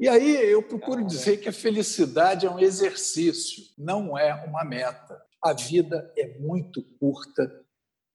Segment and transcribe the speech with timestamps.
[0.00, 5.20] E aí eu procuro dizer que a felicidade é um exercício, não é uma meta.
[5.42, 7.64] A vida é muito curta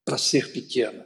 [0.05, 1.05] para ser pequena.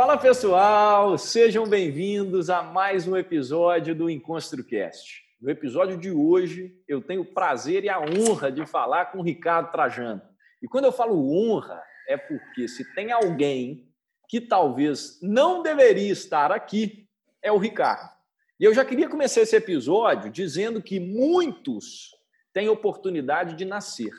[0.00, 5.24] Fala pessoal, sejam bem-vindos a mais um episódio do EnconstruCast.
[5.40, 9.24] No episódio de hoje, eu tenho o prazer e a honra de falar com o
[9.24, 10.22] Ricardo Trajano.
[10.62, 13.92] E quando eu falo honra, é porque se tem alguém
[14.28, 17.08] que talvez não deveria estar aqui,
[17.42, 18.08] é o Ricardo.
[18.60, 22.10] E eu já queria começar esse episódio dizendo que muitos
[22.52, 24.12] têm oportunidade de nascer,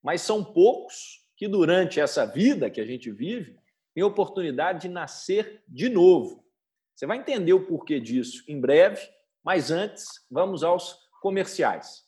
[0.00, 3.58] mas são poucos que durante essa vida que a gente vive
[3.98, 6.46] tem oportunidade de nascer de novo.
[6.94, 9.00] Você vai entender o porquê disso em breve,
[9.42, 12.07] mas antes, vamos aos comerciais.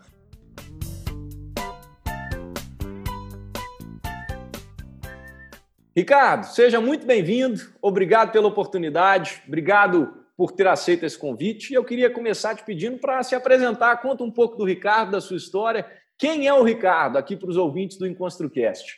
[6.01, 7.61] Ricardo, seja muito bem-vindo.
[7.79, 9.39] Obrigado pela oportunidade.
[9.47, 11.71] Obrigado por ter aceito esse convite.
[11.71, 14.01] E eu queria começar te pedindo para se apresentar.
[14.01, 15.85] Conta um pouco do Ricardo, da sua história.
[16.17, 18.97] Quem é o Ricardo aqui para os ouvintes do EnconstruCast?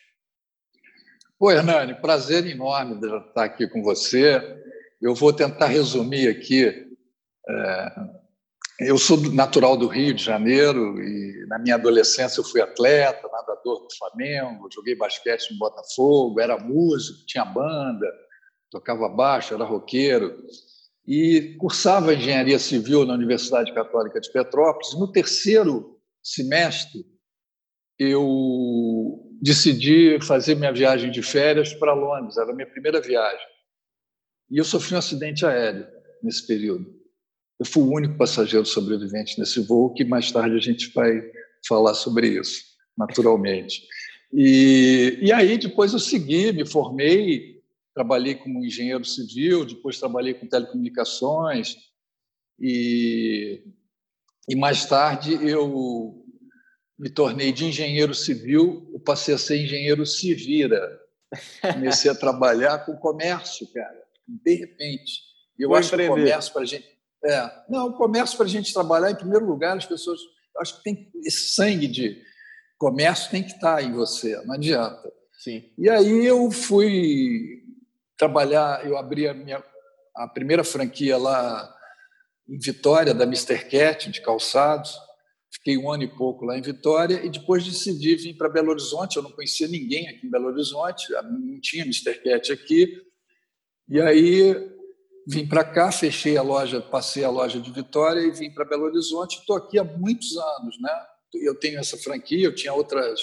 [1.37, 4.41] Oi, Hernani, prazer enorme estar aqui com você.
[5.01, 6.87] Eu vou tentar resumir aqui
[7.49, 7.95] é,
[8.79, 13.81] eu sou natural do Rio de Janeiro e na minha adolescência eu fui atleta, nadador
[13.81, 18.11] do Flamengo, joguei basquete no Botafogo, era músico, tinha banda,
[18.71, 20.43] tocava baixo, era roqueiro
[21.05, 24.93] e cursava engenharia civil na Universidade Católica de Petrópolis.
[24.97, 27.05] No terceiro semestre
[27.99, 33.45] eu decidi fazer minha viagem de férias para Londres, era a minha primeira viagem.
[34.49, 35.85] E eu sofri um acidente aéreo
[36.23, 37.02] nesse período.
[37.59, 41.21] Eu fui o único passageiro sobrevivente nesse voo, que mais tarde a gente vai
[41.67, 42.63] falar sobre isso,
[42.97, 43.87] naturalmente.
[44.31, 47.61] E, e aí depois eu segui, me formei,
[47.93, 51.77] trabalhei como engenheiro civil, depois trabalhei com telecomunicações
[52.59, 53.61] e,
[54.49, 56.23] e mais tarde eu
[56.97, 60.99] me tornei de engenheiro civil, eu passei a ser engenheiro civira.
[61.61, 65.21] Comecei a trabalhar com comércio, cara, de repente.
[65.57, 66.13] Eu Vou acho empreender.
[66.13, 66.92] que o comércio para gente
[67.25, 67.51] é.
[67.69, 70.19] Não, o comércio para a gente trabalhar, em primeiro lugar, as pessoas.
[70.59, 72.21] Acho que tem esse sangue de
[72.77, 75.11] comércio tem que estar em você, não adianta.
[75.39, 75.63] Sim.
[75.77, 77.63] E aí eu fui
[78.17, 79.63] trabalhar, eu abri a minha
[80.15, 81.73] a primeira franquia lá
[82.47, 83.65] em Vitória, da Mr.
[83.65, 84.95] Cat, de calçados.
[85.51, 89.17] Fiquei um ano e pouco lá em Vitória e depois decidi vir para Belo Horizonte.
[89.17, 92.15] Eu não conhecia ninguém aqui em Belo Horizonte, não tinha Mr.
[92.15, 93.01] Cat aqui.
[93.89, 94.72] E aí
[95.27, 98.83] vim para cá, fechei a loja, passei a loja de Vitória e vim para Belo
[98.83, 99.39] Horizonte.
[99.39, 100.91] Estou aqui há muitos anos, né?
[101.33, 103.19] Eu tenho essa franquia, eu tinha outras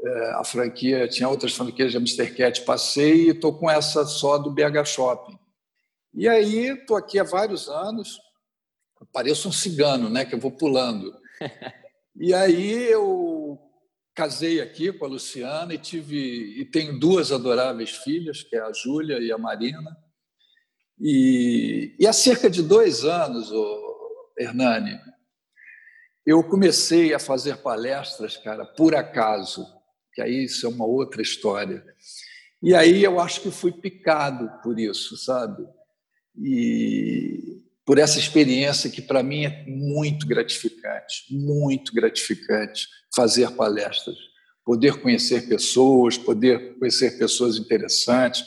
[0.00, 4.38] é, a franquia tinha outras franquias de Amster Cat, passei e estou com essa só
[4.38, 5.38] do BH Shopping.
[6.14, 8.18] E aí estou aqui há vários anos,
[9.12, 10.24] pareço um cigano, né?
[10.24, 11.14] Que eu vou pulando.
[12.20, 13.56] E aí eu
[14.12, 18.72] casei aqui com a Luciana e tive e tenho duas adoráveis filhas, que é a
[18.72, 19.96] Júlia e a Marina.
[21.00, 23.50] E, e há cerca de dois anos,
[24.38, 24.98] Hernani,
[26.26, 29.66] eu comecei a fazer palestras, cara, por acaso,
[30.12, 31.84] que aí isso é uma outra história.
[32.62, 35.64] E aí eu acho que fui picado por isso, sabe?
[36.36, 44.18] E por essa experiência que para mim é muito gratificante, muito gratificante fazer palestras,
[44.64, 48.44] poder conhecer pessoas, poder conhecer pessoas interessantes.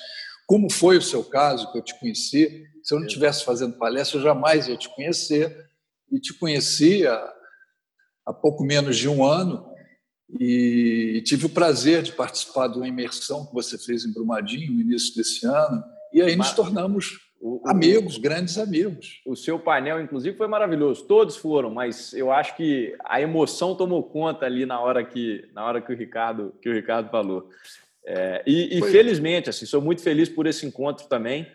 [0.51, 2.67] Como foi o seu caso que eu te conheci?
[2.83, 5.69] Se eu não estivesse fazendo palestra, eu jamais ia te conhecer.
[6.11, 7.17] E te conhecia
[8.25, 9.65] há pouco menos de um ano
[10.37, 14.81] e tive o prazer de participar de uma imersão que você fez em Brumadinho no
[14.81, 15.81] início desse ano.
[16.11, 17.17] E aí nos tornamos
[17.65, 19.21] amigos, grandes amigos.
[19.25, 21.05] O seu painel, inclusive, foi maravilhoso.
[21.05, 25.63] Todos foram, mas eu acho que a emoção tomou conta ali na hora que, na
[25.65, 27.47] hora que o Ricardo, que o Ricardo falou.
[28.05, 31.47] É, e, e felizmente, assim, sou muito feliz por esse encontro também.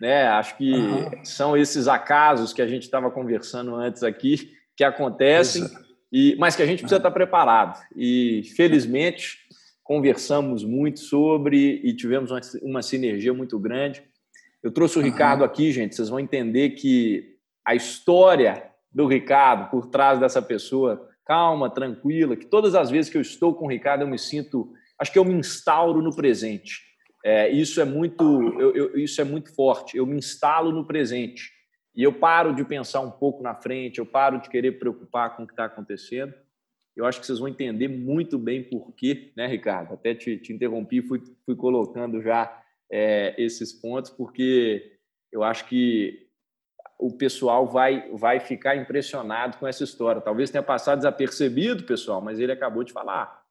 [0.00, 0.26] Né?
[0.26, 1.24] Acho que uhum.
[1.24, 5.64] são esses acasos que a gente estava conversando antes aqui que acontecem,
[6.12, 7.80] e, mas que a gente precisa estar preparado.
[7.94, 9.38] E felizmente
[9.82, 14.02] conversamos muito sobre e tivemos uma, uma sinergia muito grande.
[14.62, 15.06] Eu trouxe o uhum.
[15.06, 15.94] Ricardo aqui, gente.
[15.94, 22.46] Vocês vão entender que a história do Ricardo por trás dessa pessoa calma, tranquila, que
[22.46, 24.72] todas as vezes que eu estou com o Ricardo eu me sinto,
[25.02, 26.80] acho que eu me instauro no presente.
[27.24, 28.24] É, isso é muito,
[28.60, 29.96] eu, eu, isso é muito forte.
[29.96, 31.50] Eu me instalo no presente
[31.94, 35.42] e eu paro de pensar um pouco na frente, eu paro de querer preocupar com
[35.42, 36.32] o que está acontecendo.
[36.94, 39.94] Eu acho que vocês vão entender muito bem por quê, né, Ricardo?
[39.94, 44.98] Até te, te interrompi, fui, fui colocando já é, esses pontos, porque
[45.32, 46.28] eu acho que
[46.96, 50.20] o pessoal vai, vai ficar impressionado com essa história.
[50.20, 53.41] Talvez tenha passado desapercebido, pessoal, mas ele acabou de falar.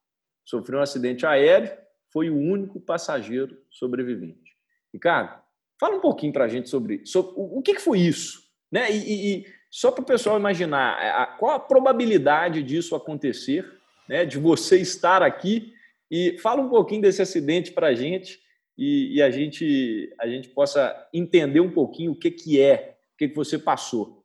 [0.51, 1.71] Sofreu um acidente aéreo,
[2.11, 4.51] foi o único passageiro sobrevivente.
[4.93, 5.41] Ricardo,
[5.79, 8.43] fala um pouquinho para a gente sobre, sobre o, que, que, foi isso.
[8.69, 8.91] Né?
[8.91, 13.65] E, e só para o pessoal imaginar, a, qual a probabilidade disso acontecer,
[14.09, 14.25] né?
[14.25, 15.73] de você estar aqui,
[16.11, 18.37] e fala um pouquinho desse acidente para a gente
[18.77, 23.17] e, e, a, gente, a gente possa entender um pouquinho o que, que é, o
[23.17, 24.20] que, que você passou.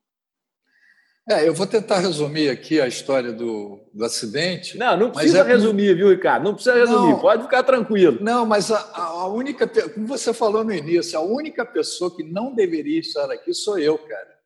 [1.28, 4.78] É, eu vou tentar resumir aqui a história do, do acidente.
[4.78, 5.42] Não, não precisa é...
[5.42, 6.44] resumir, viu, Ricardo?
[6.44, 8.18] Não precisa resumir, não, pode ficar tranquilo.
[8.20, 12.54] Não, mas a, a, única, como você falou no início, a única pessoa que não
[12.54, 14.36] deveria estar aqui sou eu, cara.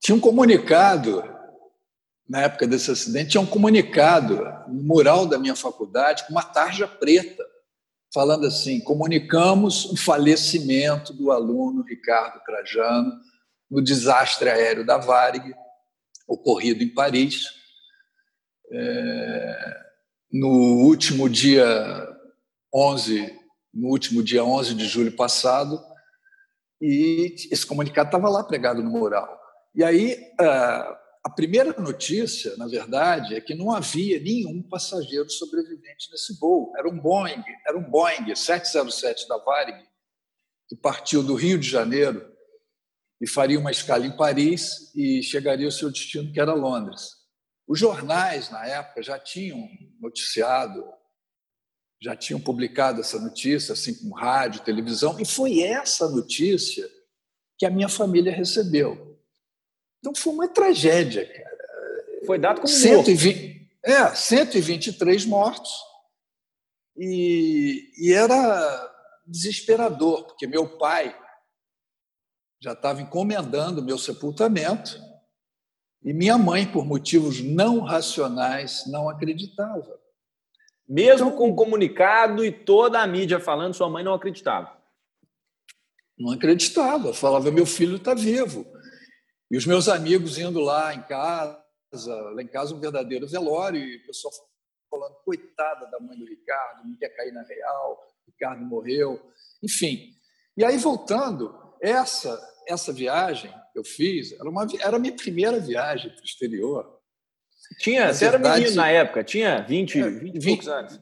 [0.00, 1.22] Tinha um comunicado,
[2.26, 4.36] na época desse acidente, tinha um comunicado
[4.68, 7.44] no mural da minha faculdade com uma tarja preta
[8.14, 13.12] falando assim: comunicamos o falecimento do aluno Ricardo Trajano
[13.70, 15.54] no desastre aéreo da Varig,
[16.26, 17.46] ocorrido em Paris,
[18.70, 19.76] é,
[20.32, 20.48] no
[20.84, 21.64] último dia
[22.74, 23.38] 11,
[23.72, 25.80] no último dia 11 de julho passado,
[26.80, 29.40] e esse comunicado estava lá pregado no mural.
[29.74, 36.08] E aí, ah, a primeira notícia, na verdade, é que não havia nenhum passageiro sobrevivente
[36.10, 36.72] nesse voo.
[36.76, 39.82] Era um Boeing, era um Boeing 707 da Varig,
[40.68, 42.35] que partiu do Rio de Janeiro
[43.20, 47.12] e faria uma escala em Paris e chegaria ao seu destino, que era Londres.
[47.66, 49.68] Os jornais, na época, já tinham
[50.00, 50.84] noticiado,
[52.00, 56.88] já tinham publicado essa notícia, assim como rádio, televisão, e foi essa notícia
[57.58, 59.18] que a minha família recebeu.
[59.98, 61.56] Então foi uma tragédia, cara.
[62.26, 63.66] Foi dado como 120, morto.
[63.84, 65.70] É, 123 mortos.
[66.98, 68.92] E, e era
[69.26, 71.16] desesperador, porque meu pai
[72.60, 75.00] já estava encomendando o meu sepultamento
[76.06, 80.00] e minha mãe, por motivos não racionais, não acreditava.
[80.88, 84.72] Mesmo então, com o comunicado e toda a mídia falando, sua mãe não acreditava.
[86.16, 87.12] Não acreditava.
[87.12, 88.64] Falava: meu filho está vivo.
[89.50, 91.60] E os meus amigos indo lá em casa,
[92.32, 94.32] lá em casa um verdadeiro velório, e o pessoal
[94.88, 99.20] falando, coitada da mãe do Ricardo, não quer cair na real, Ricardo morreu,
[99.60, 100.12] enfim.
[100.56, 105.60] E aí, voltando, essa essa viagem que eu fiz era, uma, era a minha primeira
[105.60, 106.98] viagem para o exterior.
[107.78, 111.00] Tinha, você verdade, era menino na época, tinha 20, é, 20, 20 anos.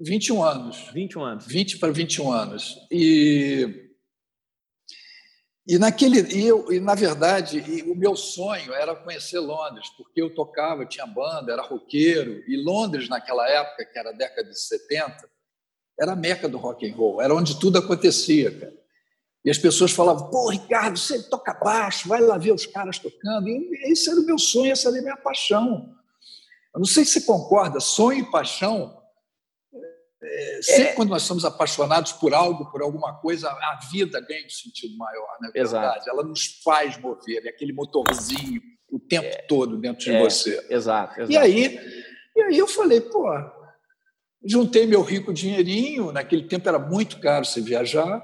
[0.00, 0.90] 21 anos.
[0.92, 1.46] 21 anos.
[1.46, 2.76] 20 para 21 anos.
[2.90, 3.84] E
[5.70, 10.22] e naquele e, eu, e na verdade, e o meu sonho era conhecer Londres, porque
[10.22, 14.58] eu tocava, tinha banda, era roqueiro, e Londres naquela época, que era a década de
[14.58, 15.28] 70,
[16.00, 18.72] era a meca do rock and roll, era onde tudo acontecia, cara.
[19.48, 23.48] E as pessoas falavam: "Pô, Ricardo, você toca baixo, vai lá ver os caras tocando".
[23.48, 25.94] E esse era o meu sonho, essa era a minha paixão.
[26.74, 28.98] Eu não sei se você concorda, sonho e paixão
[30.22, 30.92] é, sempre é.
[30.94, 35.38] quando nós somos apaixonados por algo, por alguma coisa, a vida ganha um sentido maior,
[35.40, 35.98] não é verdade?
[35.98, 36.10] Exato.
[36.10, 38.60] Ela nos faz mover, é aquele motorzinho
[39.08, 40.54] tempo é, todo dentro de é, você.
[40.68, 41.32] Exato, exato.
[41.32, 41.78] E aí,
[42.36, 43.26] e aí eu falei, pô,
[44.44, 48.20] juntei meu rico dinheirinho, naquele tempo era muito caro você viajar,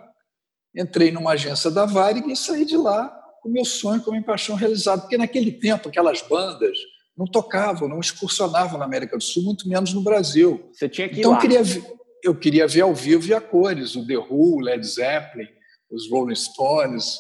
[0.75, 3.09] entrei numa agência da Varig e saí de lá
[3.41, 5.03] com o meu sonho, com a minha paixão realizado.
[5.03, 6.77] Porque naquele tempo, aquelas bandas
[7.17, 10.69] não tocavam, não excursionavam na América do Sul, muito menos no Brasil.
[10.73, 11.37] Você tinha que ir então, lá.
[11.37, 11.85] Eu queria, ver,
[12.23, 15.49] eu queria ver ao vivo e a cores, o The Who, Led Zeppelin,
[15.91, 17.19] os Rolling Stones,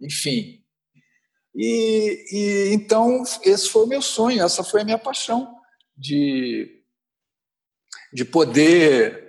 [0.00, 0.60] enfim.
[1.54, 5.54] E, e, então esse foi o meu sonho, essa foi a minha paixão
[5.96, 6.82] de
[8.14, 9.23] de poder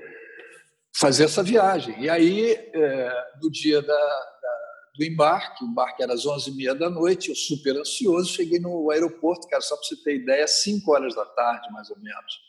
[1.00, 2.02] fazer essa viagem.
[2.02, 3.12] E aí, é,
[3.42, 7.76] no dia da, da, do embarque, o embarque era às 11h30 da noite, eu super
[7.78, 11.90] ansioso, cheguei no aeroporto, cara, só para você ter ideia, 5 horas da tarde, mais
[11.90, 12.40] ou menos.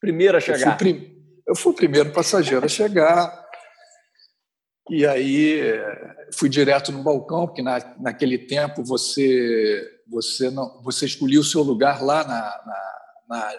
[0.00, 0.74] Primeiro a chegar.
[0.74, 3.46] Eu fui, eu fui o primeiro passageiro a chegar.
[4.90, 5.60] E aí
[6.32, 11.62] fui direto no balcão, porque na, naquele tempo você você não você escolhia o seu
[11.62, 13.52] lugar lá na, na, na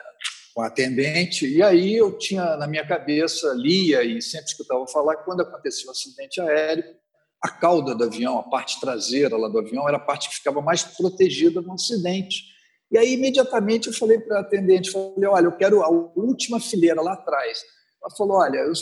[0.60, 1.48] com a atendente.
[1.48, 5.88] E aí eu tinha na minha cabeça, lia e sempre escutava falar que quando acontecia
[5.88, 6.84] um acidente aéreo,
[7.42, 10.62] a cauda do avião, a parte traseira lá do avião, era a parte que ficava
[10.62, 12.44] mais protegida no acidente.
[12.92, 17.02] E aí, imediatamente, eu falei para a atendente, falei, olha, eu quero a última fileira
[17.02, 17.64] lá atrás.
[18.04, 18.74] Ela falou, olha, eu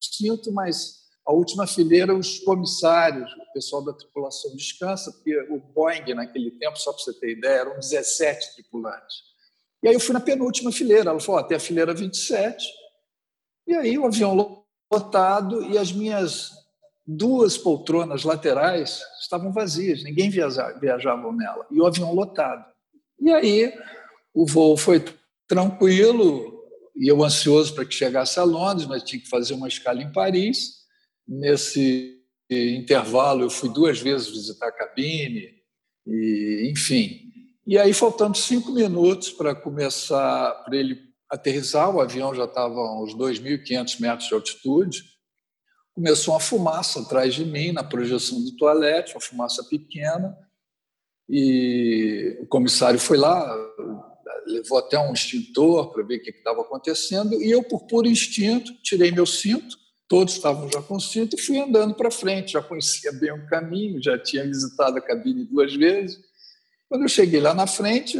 [0.00, 6.14] sinto, mas a última fileira, os comissários, o pessoal da tripulação descansa, porque o Boeing,
[6.14, 9.31] naquele tempo, só para você ter ideia, eram 17 tripulantes.
[9.82, 11.10] E aí eu fui na penúltima fileira.
[11.10, 12.64] Ela falou: até a fileira 27.
[13.66, 16.50] E aí o avião lotado e as minhas
[17.06, 21.66] duas poltronas laterais estavam vazias, ninguém viajava, viajava nela.
[21.70, 22.64] E o avião lotado.
[23.20, 23.72] E aí
[24.34, 25.04] o voo foi
[25.48, 26.62] tranquilo
[26.96, 30.12] e eu ansioso para que chegasse a Londres, mas tinha que fazer uma escala em
[30.12, 30.82] Paris.
[31.26, 32.20] Nesse
[32.50, 35.54] intervalo eu fui duas vezes visitar a cabine
[36.06, 37.21] e, enfim,
[37.66, 41.00] e aí, faltando cinco minutos para começar, para ele
[41.30, 45.04] aterrissar, o avião já estava a uns 2.500 metros de altitude,
[45.94, 50.36] começou uma fumaça atrás de mim, na projeção do toalete, uma fumaça pequena,
[51.28, 53.56] e o comissário foi lá,
[54.46, 58.74] levou até um extintor para ver o que estava acontecendo, e eu, por puro instinto,
[58.82, 59.78] tirei meu cinto,
[60.08, 64.02] todos estavam já com cinto, e fui andando para frente, já conhecia bem o caminho,
[64.02, 66.31] já tinha visitado a cabine duas vezes,
[66.92, 68.18] quando eu cheguei lá na frente,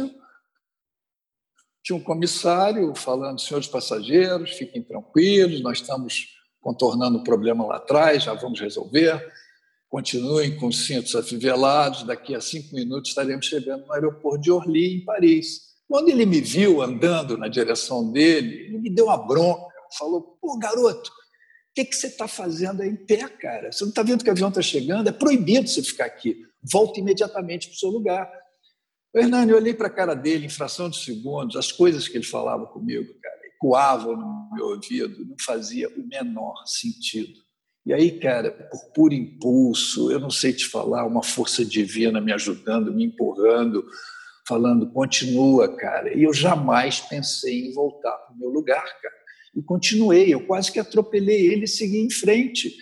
[1.83, 8.23] tinha um comissário falando: senhores passageiros, fiquem tranquilos, nós estamos contornando o problema lá atrás,
[8.23, 9.23] já vamos resolver.
[9.87, 14.95] Continuem com os cintos afivelados, daqui a cinco minutos estaremos chegando no aeroporto de Orly,
[14.95, 15.75] em Paris.
[15.87, 20.57] Quando ele me viu andando na direção dele, ele me deu uma bronca, falou: pô,
[20.57, 23.71] garoto, o que, que você está fazendo aí em pé, cara?
[23.71, 25.09] Você não está vendo que o avião está chegando?
[25.09, 26.41] É proibido você ficar aqui.
[26.63, 28.42] Volta imediatamente para o seu lugar.
[29.13, 32.17] O Hernani, eu olhei para a cara dele em fração de segundos, as coisas que
[32.17, 37.39] ele falava comigo, cara, ecoavam no meu ouvido, não fazia o menor sentido.
[37.85, 42.33] E aí, cara, por puro impulso, eu não sei te falar, uma força divina me
[42.33, 43.85] ajudando, me empurrando,
[44.47, 46.17] falando, continua, cara.
[46.17, 49.15] E eu jamais pensei em voltar para o meu lugar, cara.
[49.55, 52.73] E continuei, eu quase que atropelei ele e segui em frente.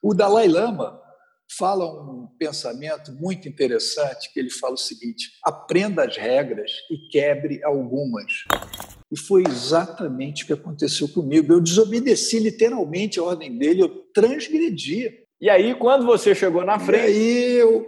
[0.00, 0.98] O Dalai Lama,
[1.56, 7.62] fala um pensamento muito interessante, que ele fala o seguinte: aprenda as regras e quebre
[7.64, 8.44] algumas.
[9.10, 11.52] E foi exatamente o que aconteceu comigo.
[11.52, 15.26] Eu desobedeci literalmente a ordem dele, eu transgredi.
[15.40, 17.04] E aí, quando você chegou na frente.
[17.04, 17.86] E aí, eu...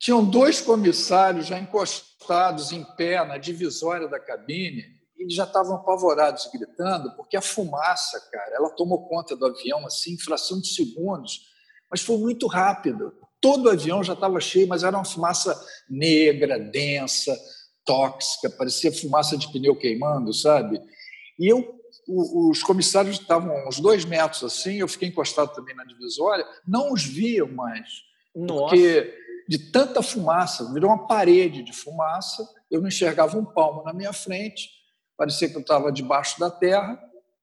[0.00, 4.82] tinham dois comissários já encostados em pé na divisória da cabine.
[5.16, 9.86] E eles já estavam apavorados, gritando, porque a fumaça, cara, ela tomou conta do avião
[9.86, 11.51] assim, em fração de segundos
[11.92, 13.12] mas foi muito rápido.
[13.38, 15.54] Todo o avião já estava cheio, mas era uma fumaça
[15.90, 17.38] negra, densa,
[17.84, 20.80] tóxica, parecia fumaça de pneu queimando, sabe?
[21.38, 26.46] E eu, os comissários estavam uns dois metros assim, eu fiquei encostado também na divisória,
[26.66, 27.90] não os viam mais,
[28.34, 28.64] Nossa.
[28.64, 29.14] porque
[29.46, 34.12] de tanta fumaça, virou uma parede de fumaça, eu não enxergava um palmo na minha
[34.12, 34.70] frente,
[35.14, 36.98] parecia que eu estava debaixo da terra,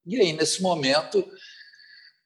[0.07, 1.23] e aí, nesse momento,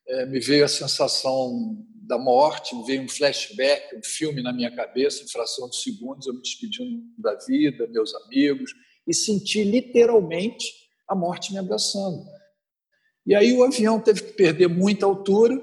[0.08, 5.24] é, me veio a sensação da morte, veio um flashback, um filme na minha cabeça,
[5.24, 8.74] em fração de segundos, eu me despedindo da vida, meus amigos,
[9.08, 10.66] e senti literalmente
[11.08, 12.24] a morte me abraçando.
[13.26, 15.62] E aí o avião teve que perder muita altura,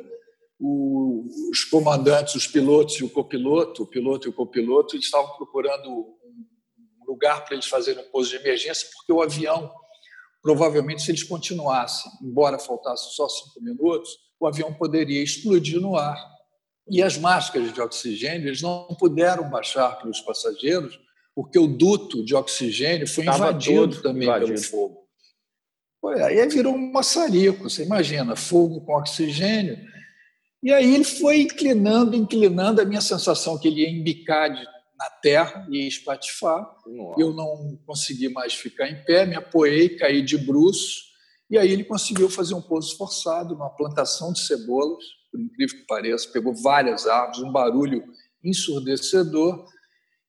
[0.59, 7.05] os comandantes, os pilotos e o copiloto, o piloto e o copiloto, estavam procurando um
[7.07, 9.71] lugar para eles fazerem um pouso de emergência, porque o avião,
[10.43, 16.19] provavelmente, se eles continuassem, embora faltasse só cinco minutos, o avião poderia explodir no ar.
[16.89, 20.99] E as máscaras de oxigênio eles não puderam baixar para os passageiros,
[21.35, 24.55] porque o duto de oxigênio foi Tava invadido também invadido.
[24.55, 25.01] pelo fogo.
[26.25, 29.79] Aí virou um maçarico, você imagina, fogo com oxigênio.
[30.63, 34.67] E aí ele foi inclinando, inclinando, a minha sensação que ele ia embicar de,
[35.01, 36.61] na terra e espatifar.
[36.87, 37.19] Nossa.
[37.19, 41.11] Eu não consegui mais ficar em pé, me apoiei, caí de bruços,
[41.49, 45.03] e aí ele conseguiu fazer um pouso forçado numa plantação de cebolas,
[45.33, 48.05] por incrível que pareça, pegou várias árvores, um barulho
[48.45, 49.65] ensurdecedor,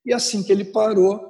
[0.06, 1.30] e assim que ele parou,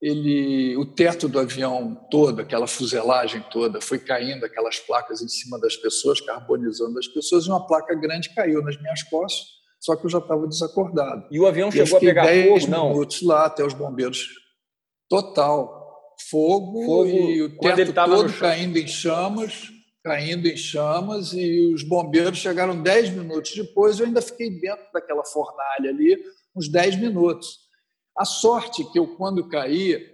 [0.00, 5.58] ele, o teto do avião todo, aquela fuselagem toda, foi caindo aquelas placas em cima
[5.58, 10.06] das pessoas, carbonizando as pessoas, e uma placa grande caiu nas minhas costas, só que
[10.06, 11.26] eu já estava desacordado.
[11.28, 12.88] E o avião e chegou a pegar 10 fogo, não?
[12.90, 14.28] minutos lá até os bombeiros.
[15.08, 15.82] Total.
[16.30, 19.72] Fogo, fogo e o teto todo caindo em chamas,
[20.04, 25.24] caindo em chamas, e os bombeiros chegaram 10 minutos depois, eu ainda fiquei dentro daquela
[25.24, 26.16] fornalha ali
[26.54, 27.58] uns 10 minutos.
[28.16, 30.12] A sorte que eu, quando caí,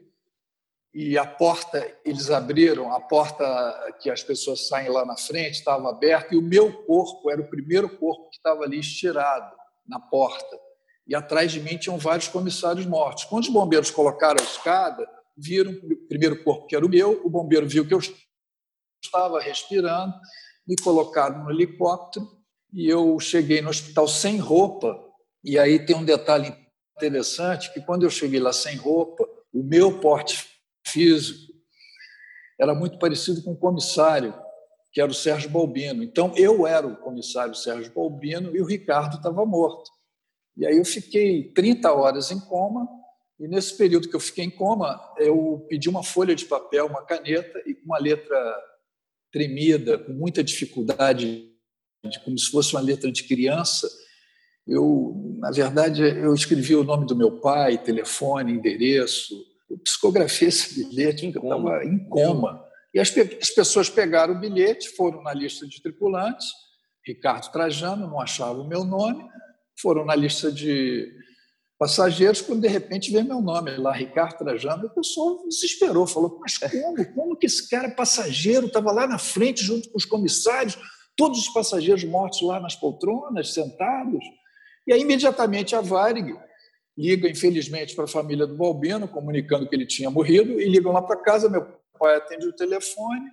[0.94, 3.44] e a porta, eles abriram, a porta
[4.00, 7.50] que as pessoas saem lá na frente estava aberta, e o meu corpo era o
[7.50, 9.57] primeiro corpo que estava ali estirado
[9.88, 10.58] na porta.
[11.06, 13.24] E atrás de mim tinham vários comissários mortos.
[13.24, 17.30] Quando os bombeiros colocaram a escada, viram o primeiro corpo que era o meu, o
[17.30, 18.00] bombeiro viu que eu
[19.02, 20.12] estava respirando,
[20.66, 22.26] me colocaram no helicóptero
[22.72, 24.98] e eu cheguei no hospital sem roupa.
[25.42, 26.54] E aí tem um detalhe
[26.96, 30.46] interessante que quando eu cheguei lá sem roupa, o meu porte
[30.86, 31.52] físico
[32.60, 34.34] era muito parecido com o comissário,
[34.92, 36.02] que era o Sérgio Balbino.
[36.02, 39.90] Então eu era o comissário Sérgio Balbino e o Ricardo estava morto.
[40.56, 42.88] E aí eu fiquei 30 horas em coma,
[43.38, 47.04] e nesse período que eu fiquei em coma, eu pedi uma folha de papel, uma
[47.04, 48.36] caneta e com uma letra
[49.30, 51.48] tremida, com muita dificuldade,
[52.24, 53.88] como se fosse uma letra de criança,
[54.68, 59.34] eu, na verdade, eu escrevi o nome do meu pai, telefone, endereço.
[59.68, 62.62] Eu psicografei esse bilhete, eu estava em coma.
[62.94, 66.46] E as, as, pessoas pegaram o bilhete, foram na lista de tripulantes,
[67.04, 69.24] Ricardo Trajano, não achava o meu nome,
[69.80, 71.10] foram na lista de
[71.78, 76.58] passageiros, quando de repente vê meu nome lá, Ricardo Trajano, o pessoal desesperou, falou, mas
[76.58, 77.14] como?
[77.14, 78.66] Como que esse cara é passageiro?
[78.66, 80.76] Estava lá na frente, junto com os comissários,
[81.16, 84.24] todos os passageiros mortos lá nas poltronas, sentados.
[84.86, 86.34] E aí, imediatamente, a Varig
[86.96, 91.00] liga, infelizmente, para a família do Balbino, comunicando que ele tinha morrido, e ligam lá
[91.00, 91.48] para casa.
[91.48, 93.30] Meu pai atende o telefone.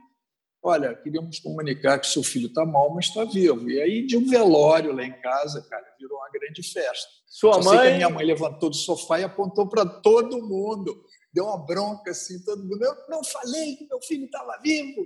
[0.64, 3.70] Olha, queríamos comunicar que seu filho está mal, mas está vivo.
[3.70, 7.08] E aí, de um velório lá em casa, cara, virou uma grande festa.
[7.28, 7.78] Sua Só mãe.
[7.78, 11.04] Sei que a minha mãe levantou do sofá e apontou para todo mundo.
[11.32, 12.84] Deu uma bronca assim, todo mundo.
[12.84, 15.06] Eu não falei que meu filho estava vivo.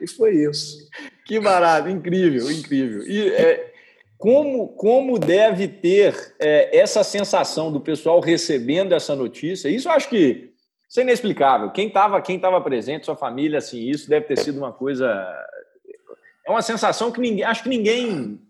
[0.00, 0.88] E foi isso.
[1.24, 3.06] que barato, incrível, incrível.
[3.06, 3.72] E é,
[4.16, 9.68] como, como deve ter é, essa sensação do pessoal recebendo essa notícia?
[9.68, 10.53] Isso eu acho que
[10.94, 11.70] isso é inexplicável.
[11.70, 15.04] Quem estava quem tava presente, sua família, assim, isso deve ter sido uma coisa.
[16.46, 18.40] É uma sensação que ninguém, acho que ninguém,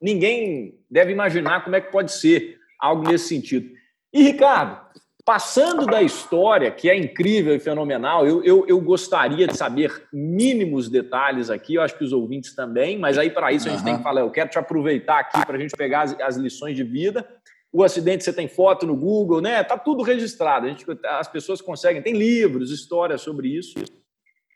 [0.00, 3.70] ninguém deve imaginar como é que pode ser algo nesse sentido.
[4.12, 4.80] E, Ricardo,
[5.24, 10.88] Passando da história, que é incrível e fenomenal, eu, eu, eu, gostaria de saber mínimos
[10.88, 13.84] detalhes aqui, eu acho que os ouvintes também, mas aí para isso a gente uhum.
[13.84, 16.74] tem que falar, eu quero te aproveitar aqui para a gente pegar as, as, lições
[16.74, 17.24] de vida.
[17.72, 19.64] O acidente, você tem foto no Google, né?
[19.64, 20.68] Tá tudo registrado.
[20.68, 23.74] Gente, as pessoas conseguem, tem livros, histórias sobre isso.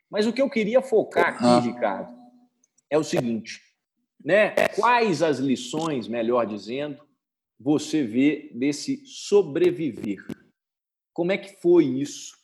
[0.09, 1.59] Mas o que eu queria focar aqui, uhum.
[1.73, 2.15] Ricardo,
[2.89, 3.61] é o seguinte,
[4.23, 4.51] né?
[4.75, 7.01] Quais as lições, melhor dizendo,
[7.59, 10.25] você vê desse sobreviver?
[11.11, 12.37] Como é que foi isso?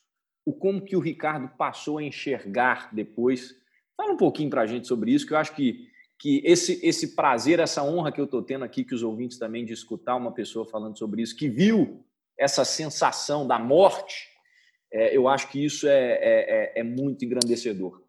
[0.45, 3.55] O como que o Ricardo passou a enxergar depois?
[3.95, 5.87] Fala um pouquinho para a gente sobre isso, que eu acho que,
[6.23, 9.65] que esse, esse prazer, essa honra que eu estou tendo aqui, que os ouvintes também
[9.65, 12.01] de escutar uma pessoa falando sobre isso, que viu
[12.39, 14.29] essa sensação da morte,
[14.89, 18.01] é, eu acho que isso é, é, é, é muito engrandecedor.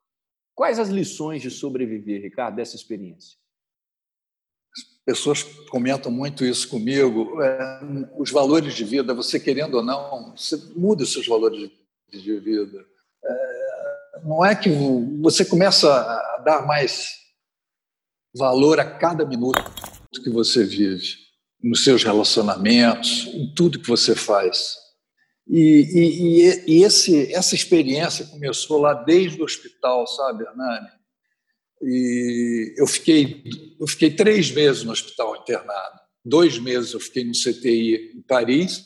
[0.55, 3.37] Quais as lições de sobreviver, Ricardo, dessa experiência?
[5.05, 7.43] pessoas comentam muito isso comigo.
[7.43, 7.81] É,
[8.17, 11.69] os valores de vida, você querendo ou não, você muda os seus valores
[12.13, 12.87] de vida.
[13.25, 14.71] É, não é que
[15.21, 17.24] você começa a dar mais
[18.35, 19.63] valor a cada minuto
[20.23, 21.05] que você vive,
[21.63, 24.77] nos seus relacionamentos, em tudo que você faz.
[25.49, 30.89] E, e, e esse, essa experiência começou lá desde o hospital, sabe, Hernani?
[31.83, 33.45] E eu fiquei,
[33.79, 36.01] eu fiquei três meses no hospital internado.
[36.25, 38.85] Dois meses eu fiquei no CTI em Paris.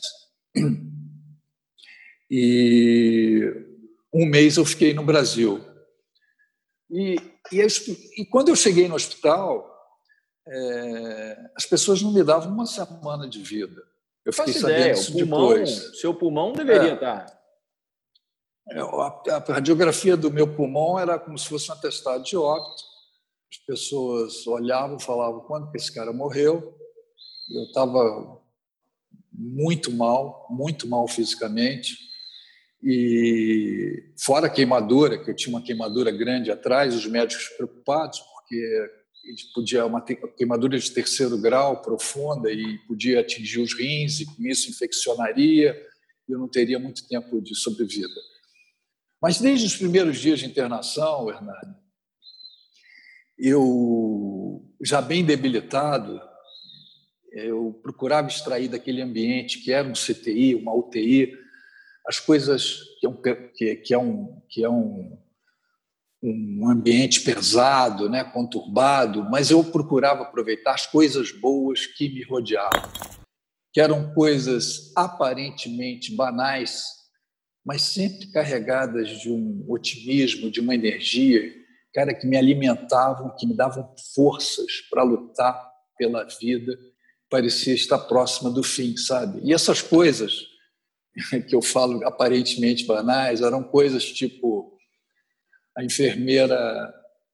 [2.31, 3.41] E
[4.13, 5.63] um mês eu fiquei no Brasil.
[6.89, 7.15] E,
[7.51, 7.67] e,
[8.17, 9.69] e quando eu cheguei no hospital,
[10.47, 13.81] é, as pessoas não me davam uma semana de vida.
[14.25, 14.93] Eu fiquei Faço sabendo ideia.
[14.93, 15.99] isso pulmão, depois.
[15.99, 16.93] Seu pulmão deveria é.
[16.93, 17.39] estar.
[18.71, 22.83] É, a, a radiografia do meu pulmão era como se fosse um atestado de óbito.
[23.51, 26.75] As pessoas olhavam, falavam quando que esse cara morreu.
[27.49, 28.39] Eu estava
[29.31, 32.08] muito mal, muito mal fisicamente.
[32.81, 38.89] E fora a queimadura, que eu tinha uma queimadura grande atrás, os médicos preocupados, porque
[39.53, 44.69] podia uma queimadura de terceiro grau profunda e podia atingir os rins e com isso
[44.69, 45.75] infeccionaria
[46.31, 48.13] eu não teria muito tempo de sobrevida.
[49.21, 51.75] Mas desde os primeiros dias de internação, Hernani,
[53.37, 56.21] eu já bem debilitado,
[57.31, 61.33] eu procurava extrair daquele ambiente que era um CTI, uma UTI,
[62.09, 65.15] as coisas que é um, que, é um, que é um
[66.21, 72.91] um ambiente pesado, né, conturbado, mas eu procurava aproveitar as coisas boas que me rodeavam,
[73.71, 76.83] que eram coisas aparentemente banais,
[77.65, 81.53] mas sempre carregadas de um otimismo, de uma energia,
[81.93, 86.77] cara, que me alimentavam, que me davam forças para lutar pela vida,
[87.29, 89.39] parecia estar próxima do fim, sabe?
[89.41, 90.48] E essas coisas
[91.47, 94.77] que eu falo aparentemente banais eram coisas tipo
[95.77, 96.93] a enfermeira,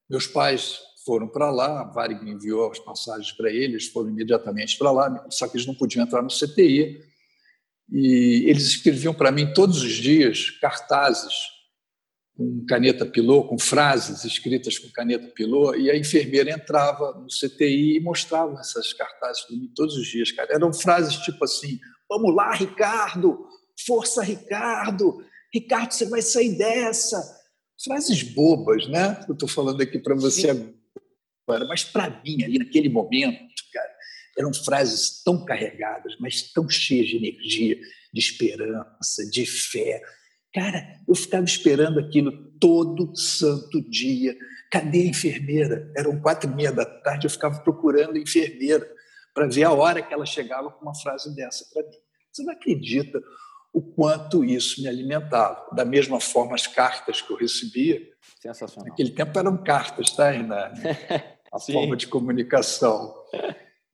[0.09, 4.77] meus pais foram para lá, a Varig me enviou as passagens para eles, foram imediatamente
[4.77, 6.99] para lá, só que eles não podiam entrar no CTI.
[7.91, 11.33] E eles escreviam para mim todos os dias cartazes
[12.35, 17.97] com caneta pilô, com frases escritas com caneta pilô, e a enfermeira entrava no CTI
[17.97, 20.53] e mostrava essas cartazes para mim todos os dias, cara.
[20.53, 23.47] Eram frases tipo assim: "Vamos lá, Ricardo!
[23.85, 25.25] Força, Ricardo!
[25.53, 27.45] Ricardo, você vai sair dessa!
[27.83, 29.23] frases bobas, né?
[29.27, 33.39] Eu estou falando aqui para você agora, mas para mim, ali naquele momento,
[33.73, 33.91] cara,
[34.37, 37.77] eram frases tão carregadas, mas tão cheias de energia,
[38.13, 40.01] de esperança, de fé.
[40.53, 44.35] Cara, eu ficava esperando aquilo todo santo dia.
[44.71, 45.91] Cadê a enfermeira?
[45.95, 48.89] Eram quatro e meia da tarde, eu ficava procurando a enfermeira
[49.33, 51.97] para ver a hora que ela chegava com uma frase dessa para mim.
[52.31, 53.21] Você não acredita
[53.75, 55.67] o quanto isso me alimentava.
[55.75, 58.01] Da mesma forma, as cartas que eu recebia,
[58.41, 58.87] Sensacional.
[58.89, 60.79] naquele tempo eram cartas, tá, Hernani?
[61.51, 63.13] A forma de comunicação.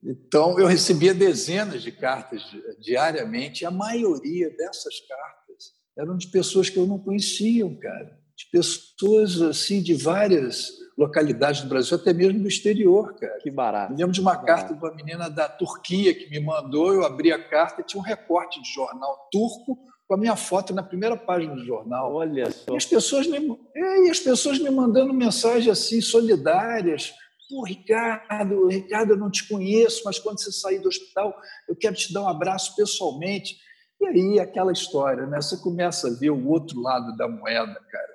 [0.04, 2.44] Então, eu recebia dezenas de cartas
[2.80, 8.20] diariamente, e a maioria dessas cartas eram de pessoas que eu não conhecia, cara.
[8.36, 13.40] De pessoas, assim, de várias localidades do Brasil, até mesmo do exterior, cara.
[13.40, 13.92] Que barato.
[13.92, 17.32] Me lembro de uma carta de uma menina da Turquia que me mandou, eu abri
[17.32, 19.78] a carta e tinha um recorte de jornal turco
[20.08, 22.14] com a minha foto na primeira página do jornal.
[22.14, 22.74] Olha só.
[22.74, 23.38] E as pessoas me,
[23.74, 27.14] é, e as pessoas me mandando mensagens assim, solidárias.
[27.50, 31.34] Pô, Ricardo, Ricardo, eu não te conheço, mas quando você sair do hospital,
[31.68, 33.58] eu quero te dar um abraço pessoalmente.
[34.02, 35.40] E aí, aquela história, né?
[35.42, 38.14] Você começa a ver o outro lado da moeda, cara,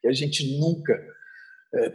[0.00, 0.98] que a gente nunca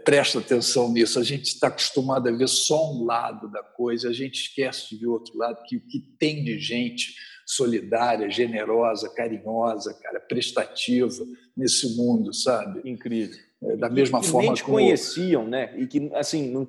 [0.03, 1.19] presta atenção nisso.
[1.19, 4.97] A gente está acostumado a ver só um lado da coisa, a gente esquece de
[4.97, 7.13] ver o outro lado, que o que tem de gente
[7.45, 11.25] solidária, generosa, carinhosa, cara, prestativa
[11.57, 12.87] nesse mundo, sabe?
[12.87, 13.37] Incrível.
[13.63, 14.77] É, da mesma que forma nem te como...
[14.77, 15.73] conheciam, né?
[15.77, 16.67] E que assim não...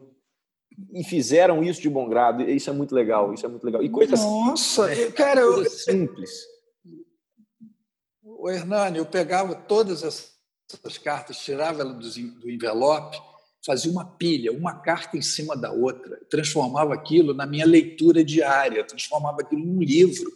[0.93, 2.43] e fizeram isso de bom grado.
[2.43, 3.35] Isso é muito legal.
[3.35, 3.83] Isso é muito legal.
[3.83, 5.69] E coisas Nossa, cara, eu...
[5.69, 6.31] simples.
[8.23, 10.40] O Hernani, eu pegava todas as
[10.75, 13.19] essas cartas, tirava ela do envelope,
[13.65, 18.85] fazia uma pilha, uma carta em cima da outra, transformava aquilo na minha leitura diária,
[18.85, 20.31] transformava aquilo num livro.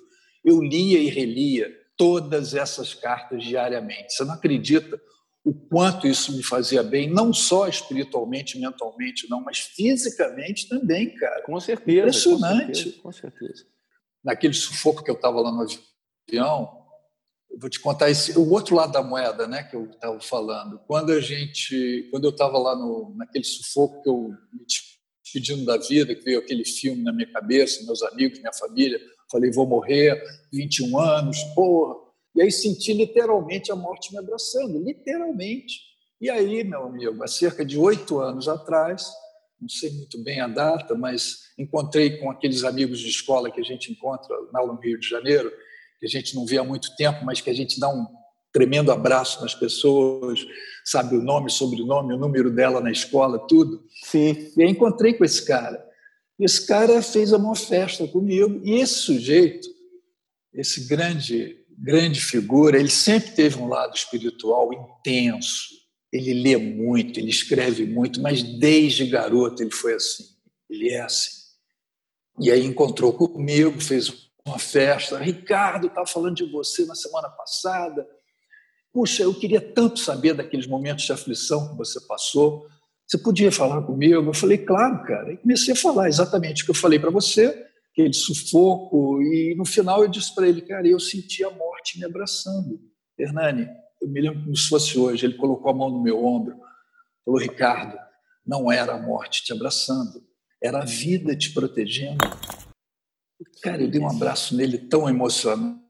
[0.45, 4.13] Eu lia e relia todas essas cartas diariamente.
[4.13, 5.01] Você não acredita
[5.45, 11.43] o quanto isso me fazia bem, não só espiritualmente, mentalmente, não, mas fisicamente também, cara.
[11.43, 11.99] Com certeza.
[11.99, 12.93] Impressionante.
[12.93, 13.33] Com certeza.
[13.33, 13.67] Com certeza.
[14.23, 15.67] Naquele sufoco que eu estava lá no
[16.29, 16.84] avião,
[17.59, 20.81] vou te contar esse, o outro lado da moeda, né, que eu estava falando.
[20.87, 24.65] Quando a gente, quando eu estava lá no, naquele sufoco que eu me
[25.23, 29.51] despedindo da vida, que veio aquele filme na minha cabeça, meus amigos, minha família, falei
[29.51, 31.95] vou morrer, 21 anos, porra.
[32.37, 35.81] E aí senti literalmente a morte me abraçando, literalmente.
[36.21, 39.07] E aí, meu amigo, há cerca de oito anos atrás,
[39.61, 43.65] não sei muito bem a data, mas encontrei com aqueles amigos de escola que a
[43.65, 45.53] gente encontra lá no Rio de Janeiro
[45.99, 48.07] que a gente não vê há muito tempo, mas que a gente dá um
[48.53, 50.47] tremendo abraço nas pessoas,
[50.85, 53.85] sabe o nome, sobrenome, o número dela na escola, tudo.
[54.05, 54.53] Sim.
[54.57, 55.85] E aí encontrei com esse cara.
[56.39, 58.61] Esse cara fez uma festa comigo.
[58.65, 59.69] E esse sujeito,
[60.53, 65.75] esse grande, grande figura, ele sempre teve um lado espiritual intenso.
[66.13, 70.25] Ele lê muito, ele escreve muito, mas desde garoto ele foi assim.
[70.71, 71.31] Ele é assim.
[72.41, 74.13] E aí encontrou comigo, fez
[74.47, 75.19] uma festa.
[75.19, 78.07] Ricardo, estava falando de você na semana passada.
[78.93, 82.67] Puxa, eu queria tanto saber daqueles momentos de aflição que você passou.
[83.07, 84.15] Você podia falar comigo?
[84.15, 85.33] Eu falei, claro, cara.
[85.33, 89.21] E comecei a falar exatamente o que eu falei para você, aquele sufoco.
[89.23, 92.81] E no final eu disse para ele, cara, eu senti a morte me abraçando.
[93.19, 93.69] Hernani,
[94.01, 95.27] eu me lembro como se fosse hoje.
[95.27, 96.57] Ele colocou a mão no meu ombro,
[97.25, 97.99] falou, Ricardo,
[98.47, 100.23] não era a morte te abraçando,
[100.63, 102.25] era a vida te protegendo.
[103.63, 105.81] Cara, eu dei um abraço nele tão emocionado.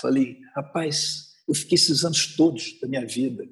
[0.00, 3.44] Falei, rapaz, eu fiquei esses anos todos da minha vida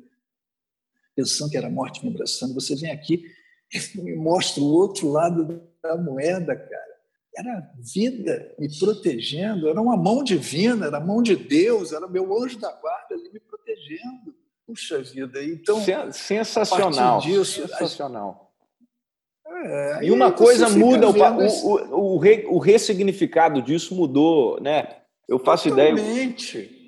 [1.14, 2.54] pensando que era a morte me abraçando.
[2.54, 3.24] Você vem aqui
[3.72, 6.92] e me mostra o outro lado da moeda, cara.
[7.34, 12.42] Era vida me protegendo, era uma mão divina, era a mão de Deus, era meu
[12.42, 14.34] anjo da guarda ali me protegendo.
[14.66, 15.80] Puxa vida, então.
[16.12, 17.20] Sensacional.
[17.20, 18.41] Disso, sensacional.
[19.64, 25.02] É, e uma coisa muda, o, o, o, re, o, ressignificado disso mudou, né?
[25.28, 26.58] Eu faço Totalmente.
[26.58, 26.82] ideia.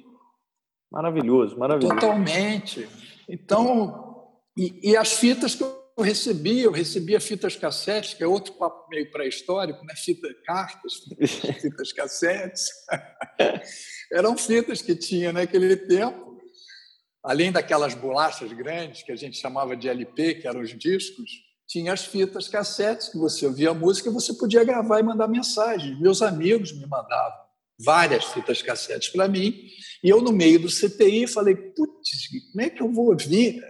[0.91, 1.95] Maravilhoso, maravilhoso.
[1.95, 2.89] Totalmente.
[3.29, 8.55] Então, e, e, as fitas que eu recebi, eu recebia fitas cassetes, que é outro
[8.55, 9.95] papo meio pré-histórico, né?
[9.97, 10.95] Fita, cartas,
[11.63, 12.65] fitas cassetes.
[14.13, 16.39] Eram fitas que tinha naquele tempo,
[17.23, 21.93] além daquelas bolachas grandes que a gente chamava de LP, que eram os discos, tinha
[21.93, 26.01] as fitas cassetes que você ouvia a música e você podia gravar e mandar mensagem.
[26.01, 27.45] Meus amigos me mandavam
[27.79, 29.69] várias fitas cassetes para mim
[30.03, 33.61] e eu no meio do CTI falei, putz, como é que eu vou ouvir?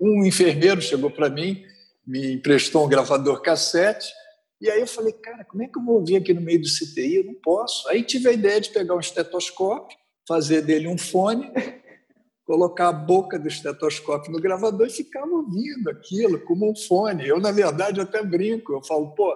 [0.00, 1.64] Um enfermeiro chegou para mim,
[2.06, 4.12] me emprestou um gravador cassete
[4.60, 6.68] e aí eu falei, cara, como é que eu vou ouvir aqui no meio do
[6.68, 7.16] CTI?
[7.16, 7.88] Eu não posso.
[7.88, 11.50] Aí tive a ideia de pegar um estetoscópio, fazer dele um fone
[12.44, 17.26] colocar a boca do estetoscópio no gravador e ficava ouvindo aquilo como um fone.
[17.26, 18.72] Eu, na verdade, até brinco.
[18.72, 19.34] Eu falo, pô,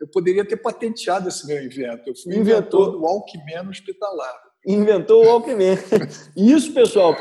[0.00, 2.08] eu poderia ter patenteado esse meu invento.
[2.08, 2.40] Eu fui Inventou.
[2.40, 4.50] inventor do Walkman hospitalar.
[4.66, 5.78] Inventou o Walkman.
[6.36, 7.16] Isso, pessoal,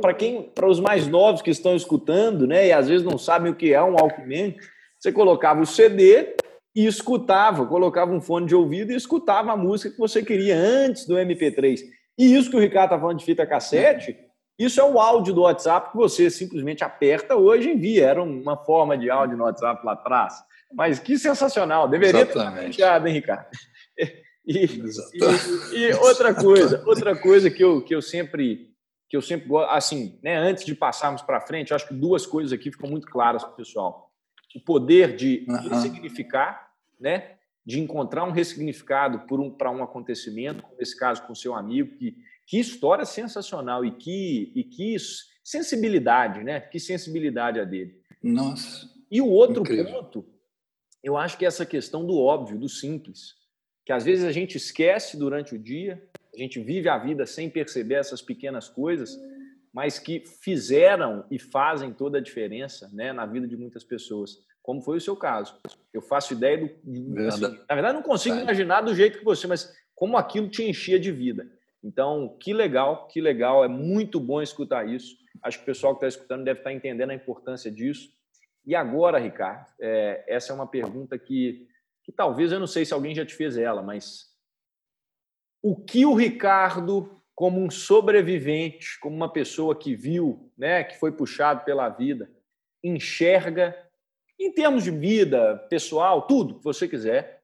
[0.00, 3.50] para quem, para os mais novos que estão escutando, né, e às vezes não sabem
[3.50, 4.54] o que é um Walkman,
[4.98, 6.36] você colocava o CD
[6.74, 11.06] e escutava, colocava um fone de ouvido e escutava a música que você queria antes
[11.06, 11.80] do MP3.
[12.18, 14.16] E isso que o Ricardo está falando de fita cassete,
[14.58, 18.06] isso é o áudio do WhatsApp que você simplesmente aperta hoje e envia.
[18.06, 20.34] Era uma forma de áudio no WhatsApp lá atrás.
[20.72, 21.88] Mas que sensacional.
[21.88, 22.60] Deveria Exatamente.
[22.60, 23.46] ter enviado, hein, Ricardo?
[24.46, 28.74] E, e, e, outra coisa, outra coisa que eu, que eu sempre
[29.08, 32.26] que eu sempre gosto, assim, né, antes de passarmos para frente, eu acho que duas
[32.26, 34.10] coisas aqui ficam muito claras para o pessoal.
[34.54, 35.68] O poder de uhum.
[35.68, 36.68] ressignificar,
[37.00, 41.54] né, de encontrar um ressignificado por um, para um acontecimento, como esse caso com seu
[41.54, 44.96] amigo, que que história sensacional e que, e que
[45.42, 46.60] sensibilidade, né?
[46.60, 48.00] Que sensibilidade a dele.
[48.22, 48.88] Nossa.
[49.10, 49.92] E o outro incrível.
[49.92, 50.26] ponto,
[51.02, 53.34] eu acho que é essa questão do óbvio, do simples,
[53.84, 56.02] que às vezes a gente esquece durante o dia,
[56.34, 59.16] a gente vive a vida sem perceber essas pequenas coisas,
[59.72, 64.80] mas que fizeram e fazem toda a diferença, né, na vida de muitas pessoas, como
[64.80, 65.60] foi o seu caso.
[65.92, 69.70] Eu faço ideia do, assim, na verdade não consigo imaginar do jeito que você, mas
[69.94, 71.46] como aquilo te enchia de vida.
[71.84, 75.18] Então, que legal, que legal, é muito bom escutar isso.
[75.42, 78.10] Acho que o pessoal que está escutando deve estar tá entendendo a importância disso.
[78.64, 81.68] E agora, Ricardo, é, essa é uma pergunta que,
[82.02, 84.32] que talvez eu não sei se alguém já te fez ela, mas
[85.62, 91.12] o que o Ricardo, como um sobrevivente, como uma pessoa que viu, né, que foi
[91.12, 92.30] puxado pela vida,
[92.82, 93.76] enxerga
[94.40, 97.42] em termos de vida pessoal, tudo que você quiser,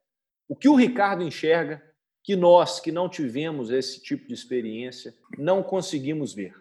[0.49, 1.90] o que o Ricardo enxerga
[2.31, 6.55] que nós que não tivemos esse tipo de experiência não conseguimos ver?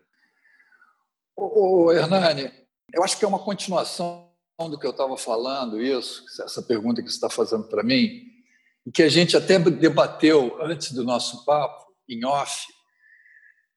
[1.38, 2.52] Ô, ô, Hernani,
[2.92, 7.08] eu acho que é uma continuação do que eu estava falando, isso, essa pergunta que
[7.08, 8.24] você está fazendo para mim,
[8.84, 12.66] e que a gente até debateu antes do nosso papo, em off,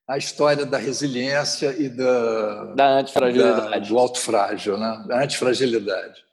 [0.09, 3.71] a história da resiliência e da, da antifragilidade.
[3.71, 5.05] Da, do alto frágil, né?
[5.07, 6.25] da antifragilidade.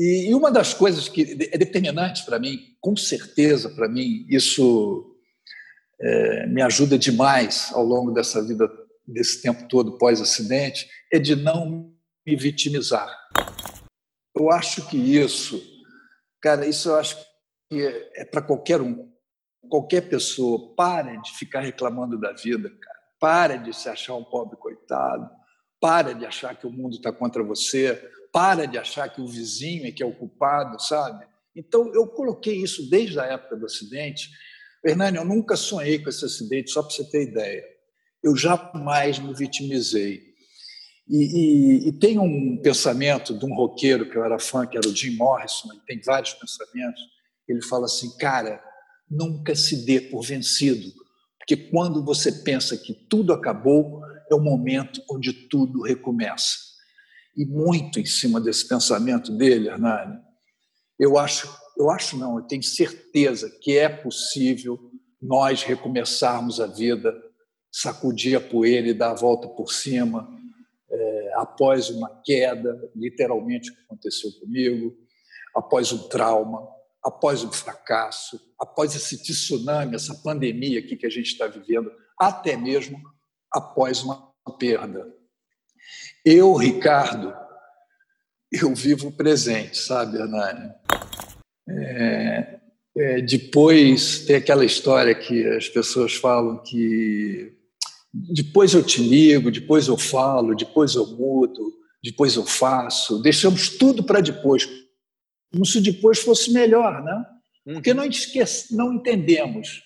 [0.00, 5.16] E, uma das coisas que é determinante para mim, com certeza para mim, isso
[6.00, 8.70] é, me ajuda demais ao longo dessa vida,
[9.04, 11.92] desse tempo todo pós-acidente, é de não
[12.24, 13.12] me vitimizar.
[14.36, 15.60] Eu acho que isso,
[16.40, 17.16] cara, isso eu acho
[17.68, 19.10] que é, é para qualquer um,
[19.68, 20.76] qualquer pessoa.
[20.76, 22.98] Para de ficar reclamando da vida, cara.
[23.18, 25.28] Para de se achar um pobre coitado.
[25.80, 28.00] Para de achar que o mundo está contra você
[28.32, 31.26] para de achar que o vizinho é que é o culpado, sabe?
[31.54, 34.30] Então, eu coloquei isso desde a época do acidente.
[34.84, 37.64] Hernani, eu nunca sonhei com esse acidente, só para você ter ideia.
[38.22, 40.22] Eu jamais me vitimizei.
[41.08, 44.86] E, e, e, tem um pensamento de um roqueiro que eu era fã, que era
[44.86, 47.00] o Jim Morrison, ele tem vários pensamentos.
[47.48, 48.62] Ele fala assim, cara,
[49.10, 50.92] nunca se dê por vencido,
[51.38, 56.67] porque quando você pensa que tudo acabou, é o momento onde tudo recomeça.
[57.38, 60.18] E muito em cima desse pensamento dele, Hernani,
[60.98, 64.76] eu acho, eu acho não, eu tenho certeza que é possível
[65.22, 67.14] nós recomeçarmos a vida,
[67.70, 70.28] sacudir a poeira e dar a volta por cima,
[70.90, 74.96] é, após uma queda, literalmente o que aconteceu comigo,
[75.54, 76.66] após um trauma,
[77.04, 82.56] após um fracasso, após esse tsunami, essa pandemia aqui que a gente está vivendo, até
[82.56, 83.00] mesmo
[83.52, 85.17] após uma perda.
[86.30, 87.34] Eu, Ricardo,
[88.52, 90.74] eu vivo o presente, sabe, Hernani?
[91.66, 92.60] É,
[92.98, 97.56] é, depois tem aquela história que as pessoas falam que
[98.12, 101.72] depois eu te ligo, depois eu falo, depois eu mudo,
[102.04, 103.22] depois eu faço.
[103.22, 104.68] Deixamos tudo para depois,
[105.50, 107.24] como se depois fosse melhor, né?
[107.64, 109.82] Porque não, esquece, não entendemos,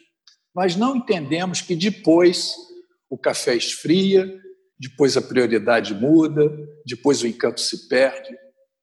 [0.52, 2.56] mas não entendemos que depois
[3.08, 4.42] o café esfria,
[4.78, 6.50] depois a prioridade muda,
[6.86, 8.36] depois o encanto se perde,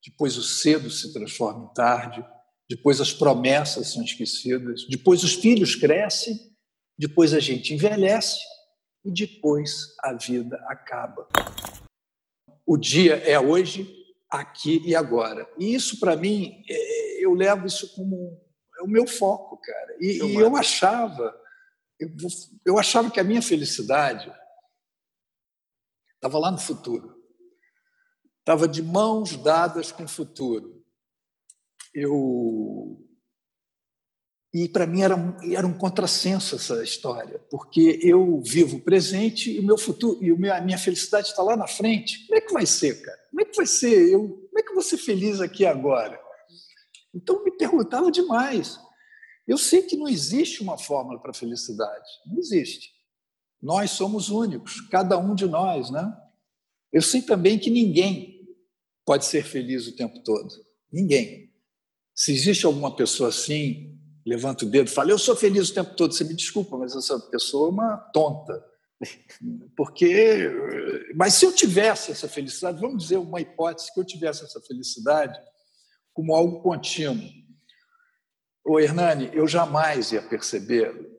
[0.06, 2.26] depois o cedo se transforma em tarde,
[2.70, 6.38] depois as promessas são esquecidas, depois os filhos crescem,
[6.98, 8.40] depois a gente envelhece
[9.04, 11.28] e depois a vida acaba.
[12.66, 13.92] O dia é hoje,
[14.30, 15.50] aqui e agora.
[15.58, 18.40] E isso, para mim, é, eu levo isso como
[18.80, 19.98] é o meu foco, cara.
[20.00, 21.36] E, e eu achava,
[22.00, 22.10] eu,
[22.66, 24.32] eu achava que a minha felicidade
[26.20, 27.18] estava lá no futuro.
[28.40, 30.80] Estava de mãos dadas com o futuro
[31.94, 33.06] eu
[34.52, 35.16] e para mim era,
[35.52, 40.50] era um contrassenso essa história, porque eu vivo o presente e o meu futuro e
[40.50, 42.26] a minha felicidade está lá na frente.
[42.26, 43.18] Como é que vai ser, cara?
[43.30, 44.12] Como é que vai ser?
[44.12, 46.20] Eu, como é que eu vou ser feliz aqui agora?
[47.14, 48.80] Então me perguntava demais.
[49.48, 52.90] Eu sei que não existe uma fórmula para felicidade, não existe.
[53.62, 56.16] Nós somos únicos, cada um de nós, né?
[56.92, 58.48] Eu sei também que ninguém
[59.06, 60.50] pode ser feliz o tempo todo.
[60.92, 61.52] Ninguém.
[62.16, 65.96] Se existe alguma pessoa assim, levanta o dedo e fala: Eu sou feliz o tempo
[65.96, 66.14] todo.
[66.14, 68.66] Você me desculpa, mas essa pessoa é uma tonta.
[69.76, 70.50] Porque.
[71.16, 75.40] Mas se eu tivesse essa felicidade, vamos dizer uma hipótese que eu tivesse essa felicidade
[76.14, 77.30] como algo contínuo.
[78.66, 81.19] Ô Hernani, eu jamais ia perceber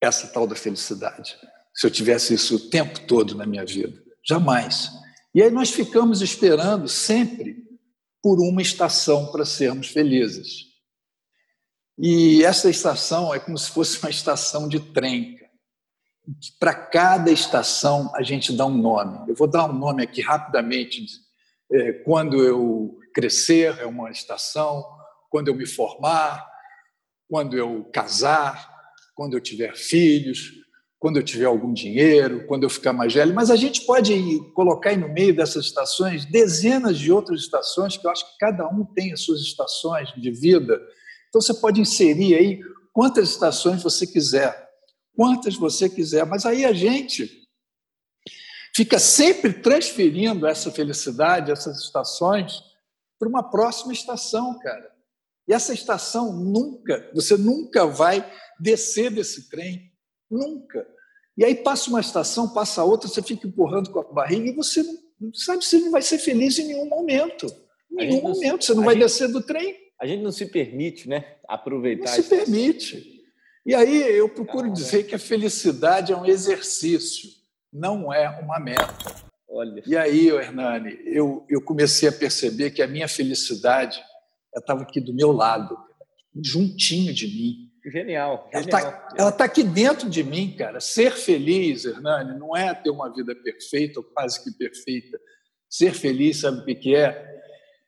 [0.00, 1.36] essa tal da felicidade
[1.78, 4.02] se eu tivesse isso o tempo todo na minha vida.
[4.26, 4.90] Jamais.
[5.32, 7.56] E aí nós ficamos esperando sempre
[8.20, 10.66] por uma estação para sermos felizes.
[11.96, 15.38] E essa estação é como se fosse uma estação de trem.
[16.58, 19.30] Para cada estação a gente dá um nome.
[19.30, 21.06] Eu vou dar um nome aqui rapidamente.
[21.72, 24.84] É, quando eu crescer é uma estação,
[25.30, 26.44] quando eu me formar,
[27.28, 28.77] quando eu casar,
[29.18, 30.52] quando eu tiver filhos,
[30.96, 34.14] quando eu tiver algum dinheiro, quando eu ficar mais velho, mas a gente pode
[34.54, 38.68] colocar aí no meio dessas estações dezenas de outras estações, que eu acho que cada
[38.68, 40.80] um tem as suas estações de vida.
[41.28, 42.60] Então você pode inserir aí
[42.92, 44.68] quantas estações você quiser,
[45.16, 47.28] quantas você quiser, mas aí a gente
[48.72, 52.62] fica sempre transferindo essa felicidade, essas estações,
[53.18, 54.96] para uma próxima estação, cara.
[55.48, 58.30] E essa estação nunca, você nunca vai
[58.60, 59.88] descer desse trem
[60.30, 60.86] Nunca.
[61.36, 64.82] E aí passa uma estação, passa outra, você fica empurrando com a barriga e você
[65.20, 67.46] não sabe se não vai ser feliz em nenhum momento.
[67.92, 69.76] Em nenhum momento, você não vai gente, descer do trem.
[70.00, 71.36] A gente não se permite, né?
[71.48, 72.10] Aproveitar.
[72.10, 73.22] Não se permite.
[73.64, 77.28] E aí eu procuro dizer que a felicidade é um exercício,
[77.72, 79.28] não é uma meta.
[79.48, 79.82] Olha.
[79.86, 84.02] E aí, Hernani, eu, eu comecei a perceber que a minha felicidade
[84.56, 85.76] estava aqui do meu lado,
[86.42, 87.68] juntinho de mim.
[87.90, 88.48] Genial.
[88.52, 90.80] Ela está tá aqui dentro de mim, cara.
[90.80, 95.18] Ser feliz, Hernani, não é ter uma vida perfeita ou quase que perfeita.
[95.68, 97.40] Ser feliz, sabe o que é?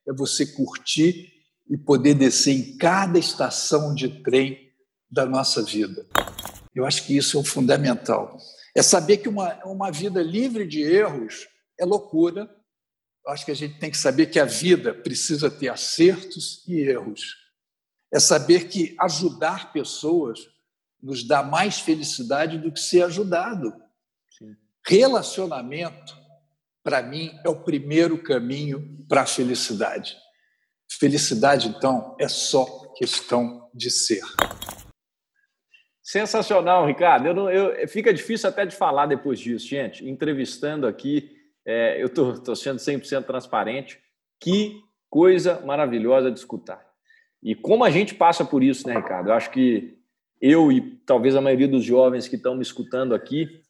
[0.08, 1.30] É você curtir
[1.68, 4.58] e poder descer em cada estação de trem
[5.10, 6.06] da nossa vida.
[6.74, 8.36] Eu acho que isso é o fundamental.
[8.76, 11.46] É saber que uma, uma vida livre de erros
[11.78, 12.48] é loucura.
[13.26, 17.40] Acho que a gente tem que saber que a vida precisa ter acertos e erros
[18.12, 20.48] é saber que ajudar pessoas
[21.00, 23.72] nos dá mais felicidade do que ser ajudado.
[24.36, 24.56] Sim.
[24.84, 26.14] Relacionamento,
[26.82, 30.16] para mim, é o primeiro caminho para a felicidade.
[30.98, 34.22] Felicidade, então, é só questão de ser.
[36.02, 37.28] Sensacional, Ricardo.
[37.28, 40.06] Eu não, eu, fica difícil até de falar depois disso, gente.
[40.06, 43.98] Entrevistando aqui, é, eu estou sendo 100% transparente.
[44.40, 46.80] Que coisa maravilhosa de escutar.
[47.42, 49.30] E como a gente passa por isso, né, Ricardo?
[49.30, 49.98] Eu acho que
[50.40, 53.60] eu e talvez a maioria dos jovens que estão me escutando aqui,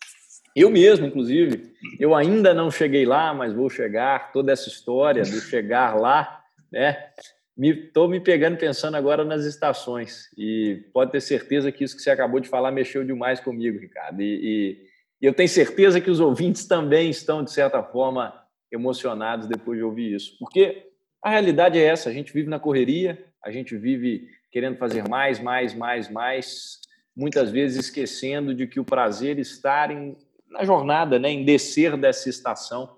[0.55, 4.33] eu mesmo, inclusive, eu ainda não cheguei lá, mas vou chegar.
[4.33, 7.11] Toda essa história do chegar lá, né?
[7.59, 12.03] Estou me, me, pegando pensando agora nas estações e pode ter certeza que isso que
[12.03, 14.21] você acabou de falar mexeu demais comigo, Ricardo.
[14.23, 14.90] E, e,
[15.21, 18.35] e eu tenho certeza que os ouvintes também estão de certa forma
[18.73, 20.91] emocionados depois de ouvir isso, porque
[21.23, 25.39] a realidade é essa: a gente vive na correria, a gente vive querendo fazer mais,
[25.41, 26.81] mais, mais, mais,
[27.17, 30.17] muitas vezes esquecendo de que o prazer está em,
[30.49, 32.97] na jornada, né, em descer dessa estação.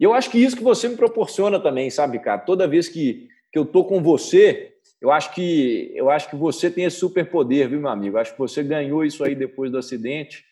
[0.00, 2.40] E eu acho que isso que você me proporciona também, sabe, cara?
[2.40, 6.70] Toda vez que, que eu tô com você, eu acho que eu acho que você
[6.70, 8.18] tem esse superpoder, viu, meu amigo?
[8.18, 10.44] Acho que você ganhou isso aí depois do acidente,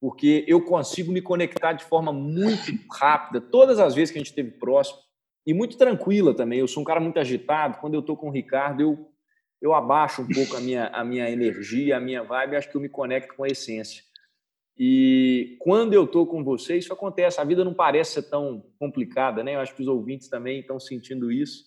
[0.00, 4.30] porque eu consigo me conectar de forma muito rápida, todas as vezes que a gente
[4.30, 4.98] esteve próximo,
[5.46, 6.58] e muito tranquila também.
[6.58, 7.78] Eu sou um cara muito agitado.
[7.78, 9.08] Quando eu tô com o Ricardo, eu
[9.60, 12.80] eu abaixo um pouco a minha, a minha energia, a minha vibe, acho que eu
[12.80, 14.04] me conecto com a essência.
[14.78, 17.40] E quando eu estou com você, isso acontece.
[17.40, 19.56] A vida não parece ser tão complicada, né?
[19.56, 21.64] Eu acho que os ouvintes também estão sentindo isso.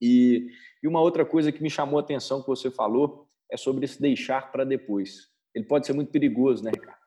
[0.00, 0.48] E,
[0.82, 4.00] e uma outra coisa que me chamou a atenção que você falou é sobre se
[4.00, 5.28] deixar para depois.
[5.54, 6.97] Ele pode ser muito perigoso, né, Ricardo?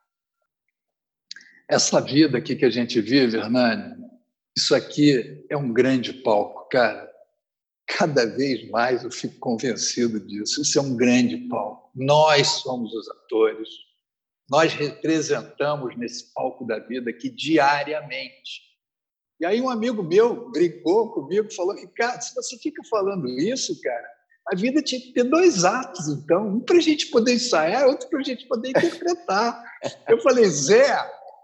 [1.70, 3.96] Essa vida aqui que a gente vive, Hernani,
[4.56, 7.10] isso aqui é um grande palco, cara.
[7.88, 10.62] Cada vez mais eu fico convencido disso.
[10.62, 11.92] Isso é um grande palco.
[11.96, 13.70] Nós somos os atores
[14.52, 18.70] nós representamos nesse palco da vida aqui diariamente.
[19.40, 24.08] E aí um amigo meu brincou comigo, falou: Ricardo, se você fica falando isso, cara,
[24.52, 28.10] a vida tinha que ter dois atos, então, um para a gente poder ensaiar, outro
[28.10, 29.64] para a gente poder interpretar.
[30.10, 30.98] Eu falei, Zé,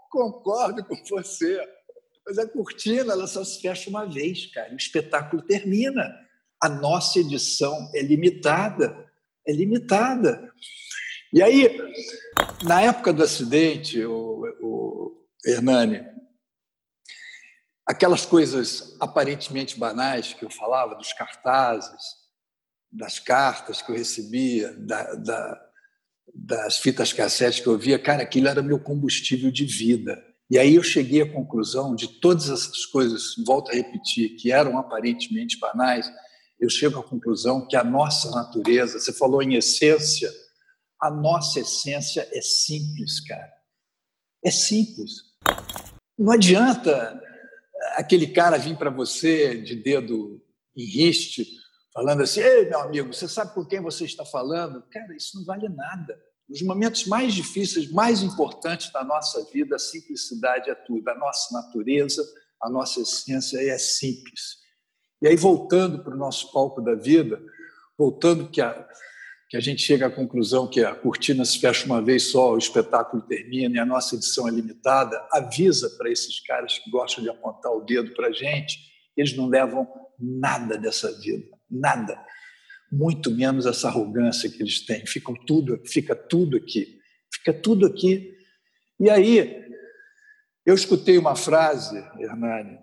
[0.08, 1.60] concordo com você,
[2.26, 4.72] mas a cortina ela só se fecha uma vez, cara.
[4.72, 6.14] O espetáculo termina.
[6.60, 9.08] A nossa edição é limitada,
[9.46, 10.52] é limitada.
[11.32, 11.78] E aí,
[12.64, 16.04] na época do acidente, o, o Hernani,
[17.86, 22.18] aquelas coisas aparentemente banais que eu falava, dos cartazes,
[22.90, 25.67] das cartas que eu recebia, da, da,
[26.34, 30.22] das fitas cassete que eu via, cara, aquilo era meu combustível de vida.
[30.50, 34.78] E aí eu cheguei à conclusão de todas essas coisas, volto a repetir, que eram
[34.78, 36.10] aparentemente banais,
[36.58, 40.30] eu chego à conclusão que a nossa natureza, você falou em essência,
[41.00, 43.52] a nossa essência é simples, cara.
[44.44, 45.28] É simples.
[46.18, 47.22] Não adianta
[47.94, 50.42] aquele cara vir para você de dedo
[50.76, 51.46] em riste,
[51.92, 54.82] falando assim: Ei, meu amigo, você sabe com quem você está falando?
[54.90, 56.18] Cara, isso não vale nada.
[56.48, 61.08] Nos momentos mais difíceis, mais importantes da nossa vida, a simplicidade é tudo.
[61.08, 62.24] A nossa natureza,
[62.62, 64.58] a nossa essência é simples.
[65.20, 67.40] E aí, voltando para o nosso palco da vida,
[67.98, 68.88] voltando que a,
[69.48, 72.58] que a gente chega à conclusão que a cortina se fecha uma vez só, o
[72.58, 77.30] espetáculo termina e a nossa edição é limitada, avisa para esses caras que gostam de
[77.30, 78.78] apontar o dedo para a gente,
[79.16, 82.18] eles não levam nada dessa vida, nada,
[82.90, 85.06] muito menos essa arrogância que eles têm.
[85.06, 87.00] Ficam tudo, fica tudo aqui,
[87.32, 88.36] fica tudo aqui.
[88.98, 89.64] E aí
[90.64, 92.78] eu escutei uma frase, Hernani,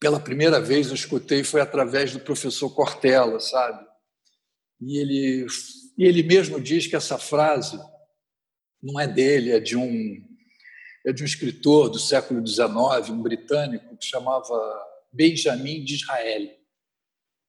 [0.00, 3.86] pela primeira vez eu escutei foi através do professor Cortella, sabe?
[4.80, 5.46] E ele,
[5.96, 7.78] e ele mesmo diz que essa frase
[8.82, 10.20] não é dele, é de um,
[11.06, 14.54] é de um escritor do século XIX, um britânico, que chamava
[15.12, 16.48] Benjamin de Israel.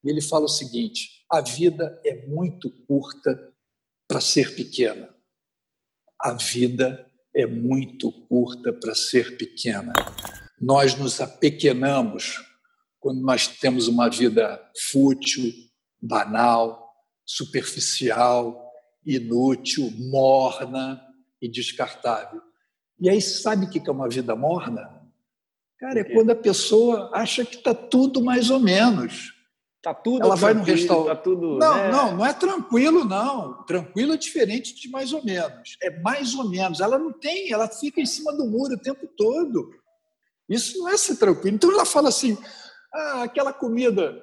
[0.04, 3.52] E ele fala o seguinte: a vida é muito curta
[4.06, 5.14] para ser pequena.
[6.20, 9.92] A vida é muito curta para ser pequena.
[10.60, 12.44] Nós nos apequenamos
[13.00, 15.52] quando nós temos uma vida fútil,
[16.00, 16.94] banal,
[17.26, 18.70] superficial,
[19.04, 21.02] inútil, morna
[21.40, 22.40] e descartável.
[23.00, 25.02] E aí, sabe o que é uma vida morna?
[25.78, 29.33] Cara, é quando a pessoa acha que está tudo mais ou menos.
[29.84, 31.14] Tá tudo Ela vai no restaurante.
[31.14, 31.90] Tá tudo, não, né?
[31.92, 33.62] não, não é tranquilo, não.
[33.64, 35.76] Tranquilo é diferente de mais ou menos.
[35.82, 36.80] É mais ou menos.
[36.80, 39.70] Ela não tem, ela fica em cima do muro o tempo todo.
[40.48, 41.56] Isso não é ser tranquilo.
[41.56, 42.38] Então ela fala assim:
[42.94, 44.22] ah, aquela comida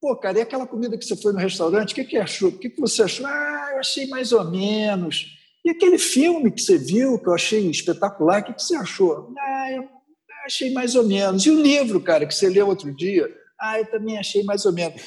[0.00, 2.48] Pô, cara, e aquela comida que você foi no restaurante, o que, que achou?
[2.48, 3.26] O que, que você achou?
[3.26, 5.36] Ah, eu achei mais ou menos.
[5.62, 9.34] E aquele filme que você viu, que eu achei espetacular, o que, que você achou?
[9.38, 9.88] Ah, eu
[10.46, 11.44] achei mais ou menos.
[11.44, 13.28] E o livro, cara, que você leu outro dia?
[13.60, 15.02] Ah, eu também achei mais ou menos.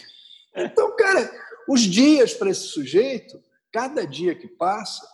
[0.55, 1.31] Então, cara,
[1.67, 3.41] os dias para esse sujeito,
[3.71, 5.05] cada dia que passa,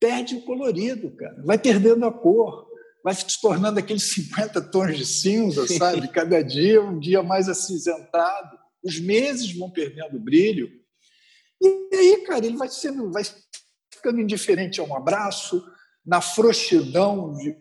[0.00, 1.42] perde o colorido, cara.
[1.44, 2.66] Vai perdendo a cor,
[3.04, 6.08] vai se tornando aqueles 50 tons de cinza, sabe?
[6.08, 10.70] Cada dia um dia mais acinzentado os meses vão perdendo brilho.
[11.60, 13.24] E aí, cara, ele vai sendo, vai
[13.92, 15.64] ficando indiferente a um abraço,
[16.04, 17.56] na frouxidão de,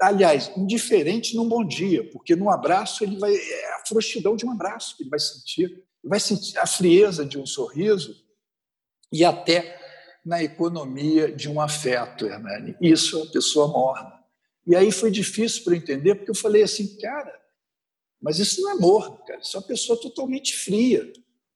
[0.00, 4.52] aliás, indiferente num bom dia, porque no abraço ele vai é a frouxidão de um
[4.52, 8.16] abraço que ele vai sentir, vai sentir a frieza de um sorriso
[9.12, 9.78] e até
[10.24, 12.76] na economia de um afeto, Hernani.
[12.80, 14.12] Isso é uma pessoa morna.
[14.66, 17.34] E aí foi difícil para entender, porque eu falei assim, cara,
[18.20, 21.10] mas isso não é morno, cara, isso é uma pessoa totalmente fria,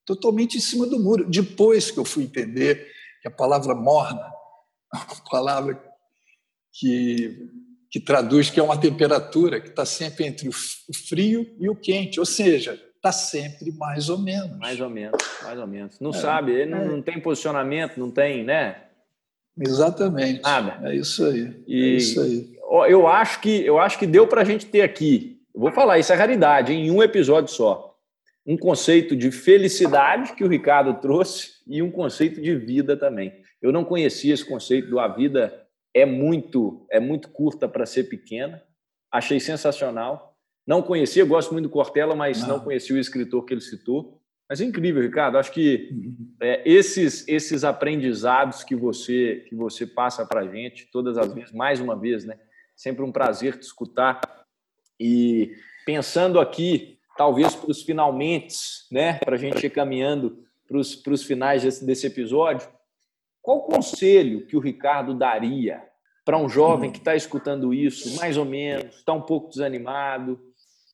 [0.07, 1.28] totalmente em cima do muro.
[1.28, 2.90] Depois que eu fui entender
[3.20, 4.32] que a palavra morna
[4.93, 5.82] uma palavra
[6.72, 7.51] que,
[7.93, 12.18] que traduz que é uma temperatura que está sempre entre o frio e o quente,
[12.18, 14.57] ou seja, está sempre mais ou menos.
[14.59, 16.01] Mais ou menos, mais ou menos.
[16.01, 16.84] Não é, sabe, ele é.
[16.86, 18.84] não, tem posicionamento, não tem, né?
[19.59, 20.40] Exatamente.
[20.40, 20.88] Nada.
[20.88, 21.62] É isso aí.
[21.68, 22.57] E é isso aí.
[22.88, 25.43] Eu acho que eu acho que deu para a gente ter aqui.
[25.55, 27.95] Eu vou falar, isso é raridade, em um episódio só.
[28.47, 33.34] Um conceito de felicidade que o Ricardo trouxe e um conceito de vida também.
[33.61, 35.61] Eu não conhecia esse conceito do a vida
[35.95, 38.62] é muito é muito curta para ser pequena.
[39.11, 40.36] Achei sensacional.
[40.66, 44.20] Não conhecia, gosto muito do Cortella, mas não, não conhecia o escritor que ele citou.
[44.49, 45.38] Mas é incrível, Ricardo.
[45.38, 46.34] Acho que uhum.
[46.40, 51.53] é, esses esses aprendizados que você que você passa para a gente todas as vezes,
[51.53, 52.38] mais uma vez, né?
[52.76, 54.20] Sempre um prazer te escutar.
[54.99, 58.57] E pensando aqui, talvez para os finalmente,
[58.90, 59.14] né?
[59.24, 60.78] Para a gente ir caminhando para
[61.12, 62.68] os finais desse, desse episódio
[63.43, 65.82] qual conselho que o Ricardo daria
[66.24, 70.40] para um jovem que está escutando isso, mais ou menos, está um pouco desanimado?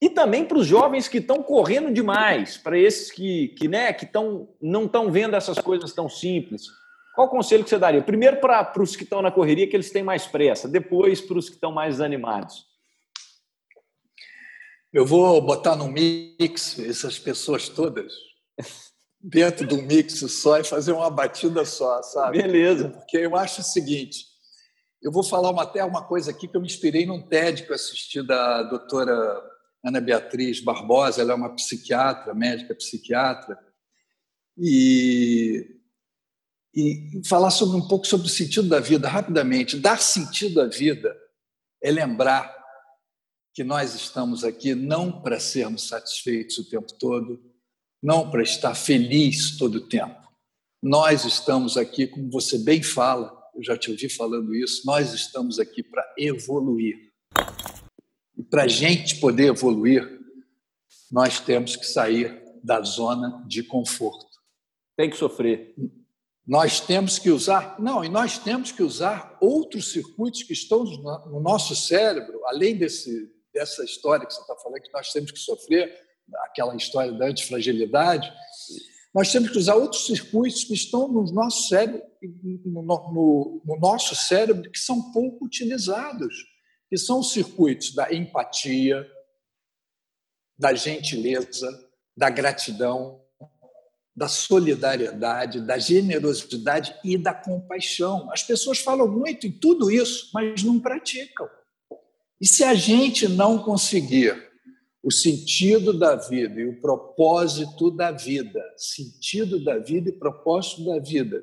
[0.00, 4.06] E também para os jovens que estão correndo demais, para esses que, que, né, que
[4.06, 6.62] tão, não estão vendo essas coisas tão simples.
[7.14, 8.00] Qual conselho que você daria?
[8.00, 11.48] Primeiro para os que estão na correria, que eles têm mais pressa, depois para os
[11.48, 12.64] que estão mais desanimados.
[14.90, 18.14] Eu vou botar no mix essas pessoas todas
[19.20, 22.40] dentro do mix só e fazer uma batida só, sabe?
[22.40, 22.90] Beleza.
[22.90, 24.24] Porque eu acho o seguinte,
[25.02, 27.70] eu vou falar uma, até uma coisa aqui que eu me inspirei num TED que
[27.70, 29.42] eu assisti da doutora
[29.84, 33.58] Ana Beatriz Barbosa, ela é uma psiquiatra, médica psiquiatra,
[34.56, 35.80] e,
[36.74, 39.78] e falar sobre um pouco sobre o sentido da vida, rapidamente.
[39.78, 41.16] Dar sentido à vida
[41.80, 42.56] é lembrar
[43.54, 47.40] que nós estamos aqui não para sermos satisfeitos o tempo todo,
[48.02, 50.16] não para estar feliz todo o tempo.
[50.82, 55.58] Nós estamos aqui, como você bem fala, eu já te ouvi falando isso, nós estamos
[55.58, 57.12] aqui para evoluir.
[58.36, 60.20] E para a gente poder evoluir,
[61.10, 64.28] nós temos que sair da zona de conforto.
[64.96, 65.74] Tem que sofrer.
[66.46, 71.40] Nós temos que usar, não, e nós temos que usar outros circuitos que estão no
[71.40, 76.07] nosso cérebro, além desse, dessa história que você está falando, que nós temos que sofrer,
[76.44, 78.32] aquela história da antifragilidade,
[79.14, 82.02] nós temos que usar outros circuitos que estão no nosso cérebro,
[82.64, 86.34] no, no, no nosso cérebro que são pouco utilizados,
[86.88, 89.06] que são os circuitos da empatia,
[90.58, 91.68] da gentileza,
[92.16, 93.20] da gratidão,
[94.14, 98.28] da solidariedade, da generosidade e da compaixão.
[98.32, 101.48] As pessoas falam muito em tudo isso, mas não praticam.
[102.40, 104.47] E se a gente não conseguir
[105.08, 110.98] o sentido da vida e o propósito da vida, sentido da vida e propósito da
[110.98, 111.42] vida,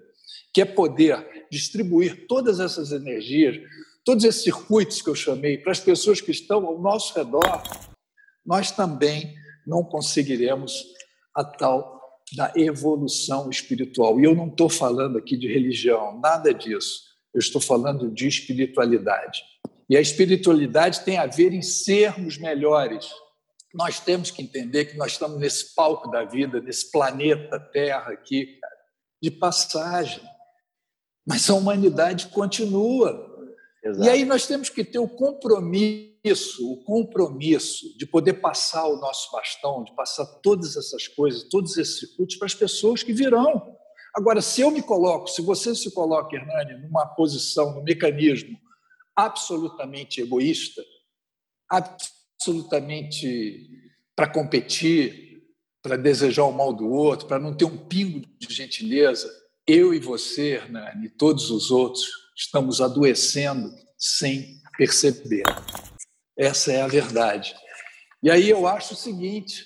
[0.53, 3.57] que é poder distribuir todas essas energias,
[4.03, 7.63] todos esses circuitos que eu chamei para as pessoas que estão ao nosso redor,
[8.45, 9.33] nós também
[9.65, 10.85] não conseguiremos
[11.33, 11.99] a tal
[12.35, 14.19] da evolução espiritual.
[14.19, 17.01] E eu não estou falando aqui de religião, nada disso.
[17.33, 19.41] Eu estou falando de espiritualidade.
[19.89, 23.09] E a espiritualidade tem a ver em sermos melhores,
[23.75, 28.57] nós temos que entender que nós estamos nesse palco da vida, nesse planeta Terra aqui,
[29.21, 30.23] de passagem.
[31.27, 33.35] Mas a humanidade continua.
[33.83, 34.05] Exato.
[34.05, 39.29] E aí nós temos que ter o compromisso, o compromisso de poder passar o nosso
[39.33, 43.75] bastão, de passar todas essas coisas, todos esses circuitos para as pessoas que virão.
[44.15, 48.57] Agora, se eu me coloco, se você se coloca, Hernani, numa posição, num mecanismo
[49.13, 50.81] absolutamente egoísta,
[52.35, 53.69] absolutamente
[54.15, 55.43] para competir,
[55.81, 59.29] para desejar o mal do outro, para não ter um pingo de gentileza,
[59.67, 62.05] eu e você, Hernani, e todos os outros,
[62.35, 65.43] estamos adoecendo sem perceber.
[66.37, 67.55] Essa é a verdade.
[68.21, 69.63] E aí eu acho o seguinte: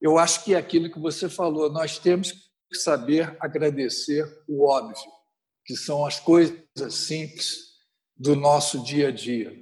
[0.00, 5.10] eu acho que é aquilo que você falou, nós temos que saber agradecer o óbvio,
[5.64, 7.66] que são as coisas simples
[8.16, 9.54] do nosso dia a dia.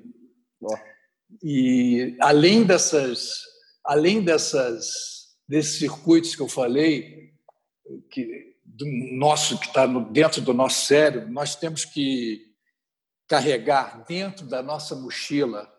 [1.43, 3.41] E além dessas,
[3.85, 7.32] além dessas, desses circuitos que eu falei,
[8.11, 12.53] que do nosso que está dentro do nosso cérebro, nós temos que
[13.28, 15.70] carregar dentro da nossa mochila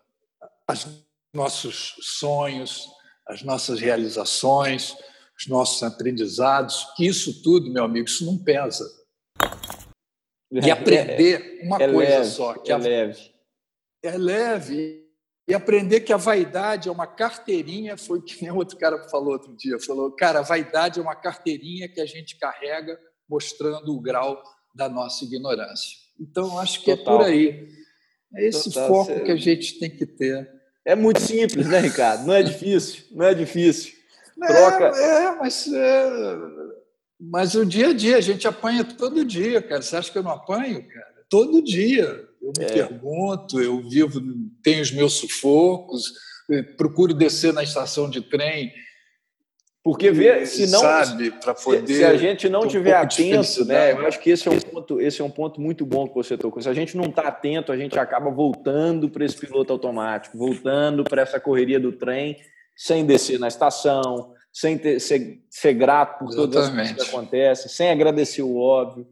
[0.70, 0.86] os
[1.34, 2.88] nossos sonhos,
[3.26, 4.96] as nossas realizações,
[5.38, 8.84] os nossos aprendizados, isso tudo, meu amigo, isso não pesa.
[10.50, 13.34] E aprender uma é coisa leve, só, que é a, leve.
[14.02, 15.05] É leve.
[15.48, 19.56] E aprender que a vaidade é uma carteirinha, foi que nem outro cara falou outro
[19.56, 24.42] dia, falou, cara, a vaidade é uma carteirinha que a gente carrega mostrando o grau
[24.74, 25.98] da nossa ignorância.
[26.18, 27.14] Então, acho que Total.
[27.14, 27.68] é por aí.
[28.34, 30.50] É esse Total, foco que a gente tem que ter.
[30.84, 32.26] É muito simples, né, Ricardo?
[32.26, 33.94] Não é difícil, não é difícil.
[34.38, 34.98] Troca.
[34.98, 36.36] É, é mas, é,
[37.20, 39.82] mas o dia a dia, a gente apanha todo dia, cara.
[39.82, 41.24] Você acha que eu não apanho, cara?
[41.28, 42.28] Todo dia.
[42.46, 42.68] Eu me é.
[42.68, 44.20] pergunto, eu vivo,
[44.62, 46.12] tenho os meus sufocos,
[46.76, 48.72] procuro descer na estação de trem
[49.86, 51.30] porque vê, se não sabe
[51.62, 53.92] poder se, a gente não tiver um atento, né?
[53.92, 56.36] Eu acho que esse é um ponto, esse é um ponto muito bom que você
[56.36, 56.60] tocou.
[56.60, 61.04] Se a gente não está atento, a gente acaba voltando para esse piloto automático, voltando
[61.04, 62.36] para essa correria do trem,
[62.74, 66.50] sem descer na estação, sem ter, ser, ser grato por Exatamente.
[66.50, 69.06] todas as coisas que acontecem, sem agradecer o óbvio.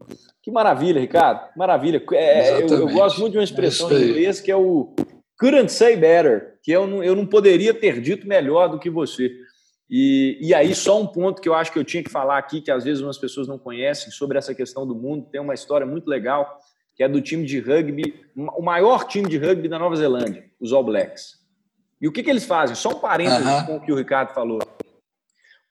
[0.45, 1.49] Que maravilha, Ricardo.
[1.57, 1.99] Maravilha.
[2.13, 4.93] É, eu, eu, gosto muito de uma expressão é em inglês que é o
[5.39, 9.31] couldn't say better, que eu não, eu não poderia ter dito melhor do que você.
[9.89, 12.61] E, e aí, só um ponto que eu acho que eu tinha que falar aqui,
[12.61, 15.85] que às vezes umas pessoas não conhecem, sobre essa questão do mundo, tem uma história
[15.85, 16.59] muito legal,
[16.95, 20.71] que é do time de rugby, o maior time de rugby da Nova Zelândia, os
[20.71, 21.39] All Blacks.
[21.99, 22.75] E o que, que eles fazem?
[22.75, 23.65] Só um parênteses uhum.
[23.65, 24.59] com o que o Ricardo falou.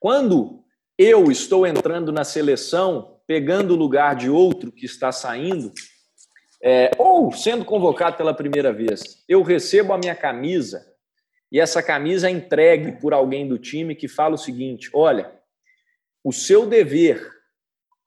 [0.01, 0.65] Quando
[0.97, 5.71] eu estou entrando na seleção, pegando o lugar de outro que está saindo,
[6.63, 10.85] é, ou sendo convocado pela primeira vez, eu recebo a minha camisa
[11.51, 15.31] e essa camisa é entregue por alguém do time que fala o seguinte: olha,
[16.23, 17.31] o seu dever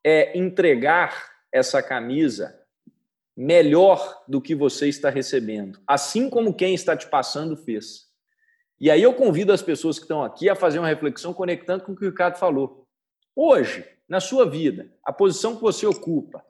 [0.03, 2.55] é entregar essa camisa
[3.35, 8.09] melhor do que você está recebendo, assim como quem está te passando fez.
[8.79, 11.93] E aí eu convido as pessoas que estão aqui a fazer uma reflexão conectando com
[11.93, 12.87] o que o Ricardo falou.
[13.41, 16.43] Hoje, na sua vida, a posição que você ocupa,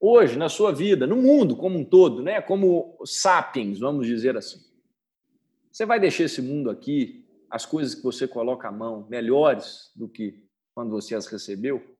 [0.00, 4.58] hoje, na sua vida, no mundo como um todo, né, como sapiens, vamos dizer assim,
[5.70, 10.08] você vai deixar esse mundo aqui, as coisas que você coloca à mão, melhores do
[10.08, 10.44] que
[10.74, 11.96] quando você as recebeu?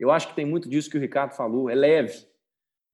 [0.00, 2.26] Eu acho que tem muito disso que o Ricardo falou, é leve.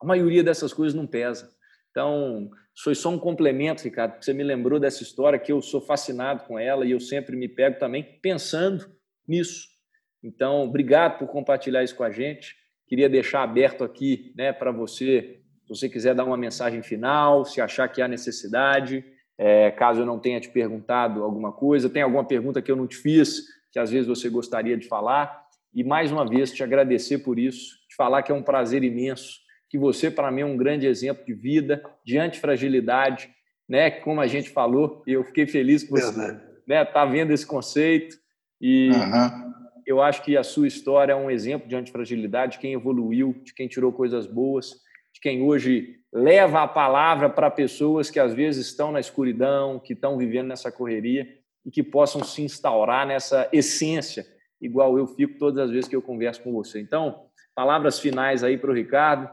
[0.02, 1.54] A maioria dessas coisas não pesa.
[1.92, 2.50] Então,
[2.82, 6.48] foi só um complemento, Ricardo, porque você me lembrou dessa história que eu sou fascinado
[6.48, 8.92] com ela e eu sempre me pego também pensando
[9.24, 9.77] nisso.
[10.22, 12.56] Então, obrigado por compartilhar isso com a gente.
[12.86, 17.60] Queria deixar aberto aqui né, para você, se você quiser dar uma mensagem final, se
[17.60, 19.04] achar que há necessidade.
[19.36, 22.86] É, caso eu não tenha te perguntado alguma coisa, tem alguma pergunta que eu não
[22.86, 25.46] te fiz, que às vezes você gostaria de falar.
[25.72, 29.38] E mais uma vez te agradecer por isso, te falar que é um prazer imenso,
[29.68, 33.30] que você, para mim, é um grande exemplo de vida, de antifragilidade,
[33.68, 33.90] né?
[33.90, 38.16] Como a gente falou, e eu fiquei feliz que você né, tá vendo esse conceito.
[38.60, 39.54] E uhum.
[39.88, 43.54] Eu acho que a sua história é um exemplo de antifragilidade, de quem evoluiu, de
[43.54, 44.74] quem tirou coisas boas,
[45.14, 49.94] de quem hoje leva a palavra para pessoas que às vezes estão na escuridão, que
[49.94, 51.26] estão vivendo nessa correria
[51.64, 54.26] e que possam se instaurar nessa essência,
[54.60, 56.80] igual eu fico todas as vezes que eu converso com você.
[56.80, 57.24] Então,
[57.54, 59.30] palavras finais aí para o Ricardo.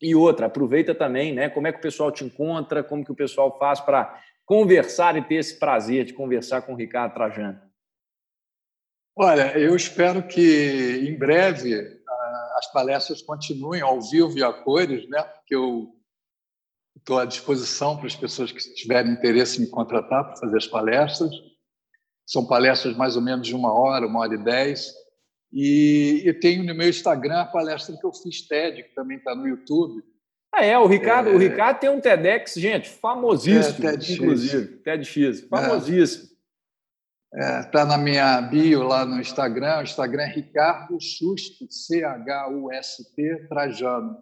[0.00, 1.48] E outra, aproveita também, né?
[1.48, 5.22] Como é que o pessoal te encontra, como que o pessoal faz para conversar e
[5.22, 7.67] ter esse prazer de conversar com o Ricardo Trajano.
[9.18, 11.74] Olha, eu espero que em breve
[12.08, 15.22] ah, as palestras continuem ao vivo e a cores, né?
[15.22, 15.92] Porque eu
[17.08, 20.66] Estou à disposição para as pessoas que tiverem interesse em me contratar para fazer as
[20.66, 21.30] palestras.
[22.26, 24.92] São palestras mais ou menos de uma hora, uma hora e dez.
[25.50, 29.34] E eu tenho no meu Instagram a palestra que eu fiz TED, que também está
[29.34, 30.02] no YouTube.
[30.52, 31.32] Ah, é, o Ricardo, é...
[31.32, 34.10] o Ricardo tem um TEDx, gente, famosíssimo, é, TEDx.
[34.10, 36.27] inclusive, TEDx, famosíssimo.
[37.34, 43.48] Está é, tá na minha bio lá no Instagram, o Instagram é Ricardo Chust, C-H-U-S-T,
[43.48, 44.16] Trajano.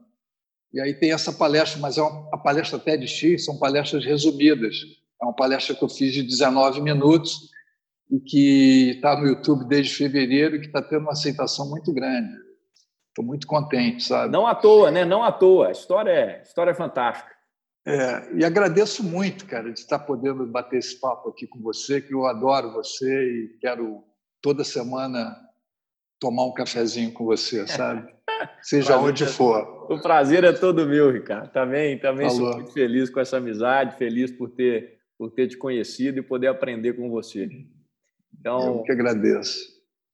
[0.72, 4.76] E aí tem essa palestra, mas é uma, a palestra TEDx são palestras resumidas.
[5.22, 7.50] É uma palestra que eu fiz de 19 minutos
[8.11, 12.34] e que está no YouTube desde fevereiro e que está tendo uma aceitação muito grande.
[13.09, 14.32] Estou muito contente, sabe?
[14.32, 15.04] Não à toa, né?
[15.04, 15.68] Não à toa.
[15.68, 17.36] A história é, a história é fantástica.
[17.87, 22.12] É, e agradeço muito, cara, de estar podendo bater esse papo aqui com você, que
[22.12, 24.03] eu adoro você e quero
[24.43, 25.37] toda semana
[26.18, 28.12] tomar um cafezinho com você, sabe?
[28.61, 29.87] Seja onde é for.
[29.89, 31.49] O prazer é todo meu, Ricardo.
[31.53, 36.18] Também, também sou muito feliz com essa amizade, feliz por ter, por ter te conhecido
[36.18, 37.49] e poder aprender com você.
[38.37, 39.61] Então, Eu que agradeço.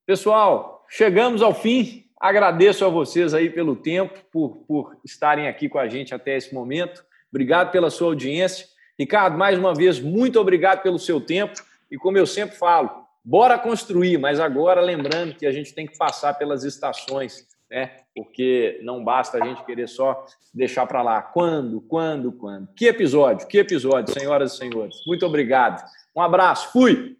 [0.06, 2.04] Pessoal, chegamos ao fim.
[2.20, 6.54] Agradeço a vocês aí pelo tempo, por, por estarem aqui com a gente até esse
[6.54, 7.02] momento.
[7.32, 8.66] Obrigado pela sua audiência.
[8.98, 11.54] Ricardo, mais uma vez, muito obrigado pelo seu tempo.
[11.90, 12.90] E como eu sempre falo,
[13.24, 17.90] bora construir, mas agora lembrando que a gente tem que passar pelas estações, né?
[18.14, 21.22] Porque não basta a gente querer só deixar para lá.
[21.22, 22.68] Quando, quando, quando?
[22.74, 24.96] Que episódio, que episódio, senhoras e senhores.
[25.06, 25.82] Muito obrigado.
[26.14, 27.16] Um abraço, fui!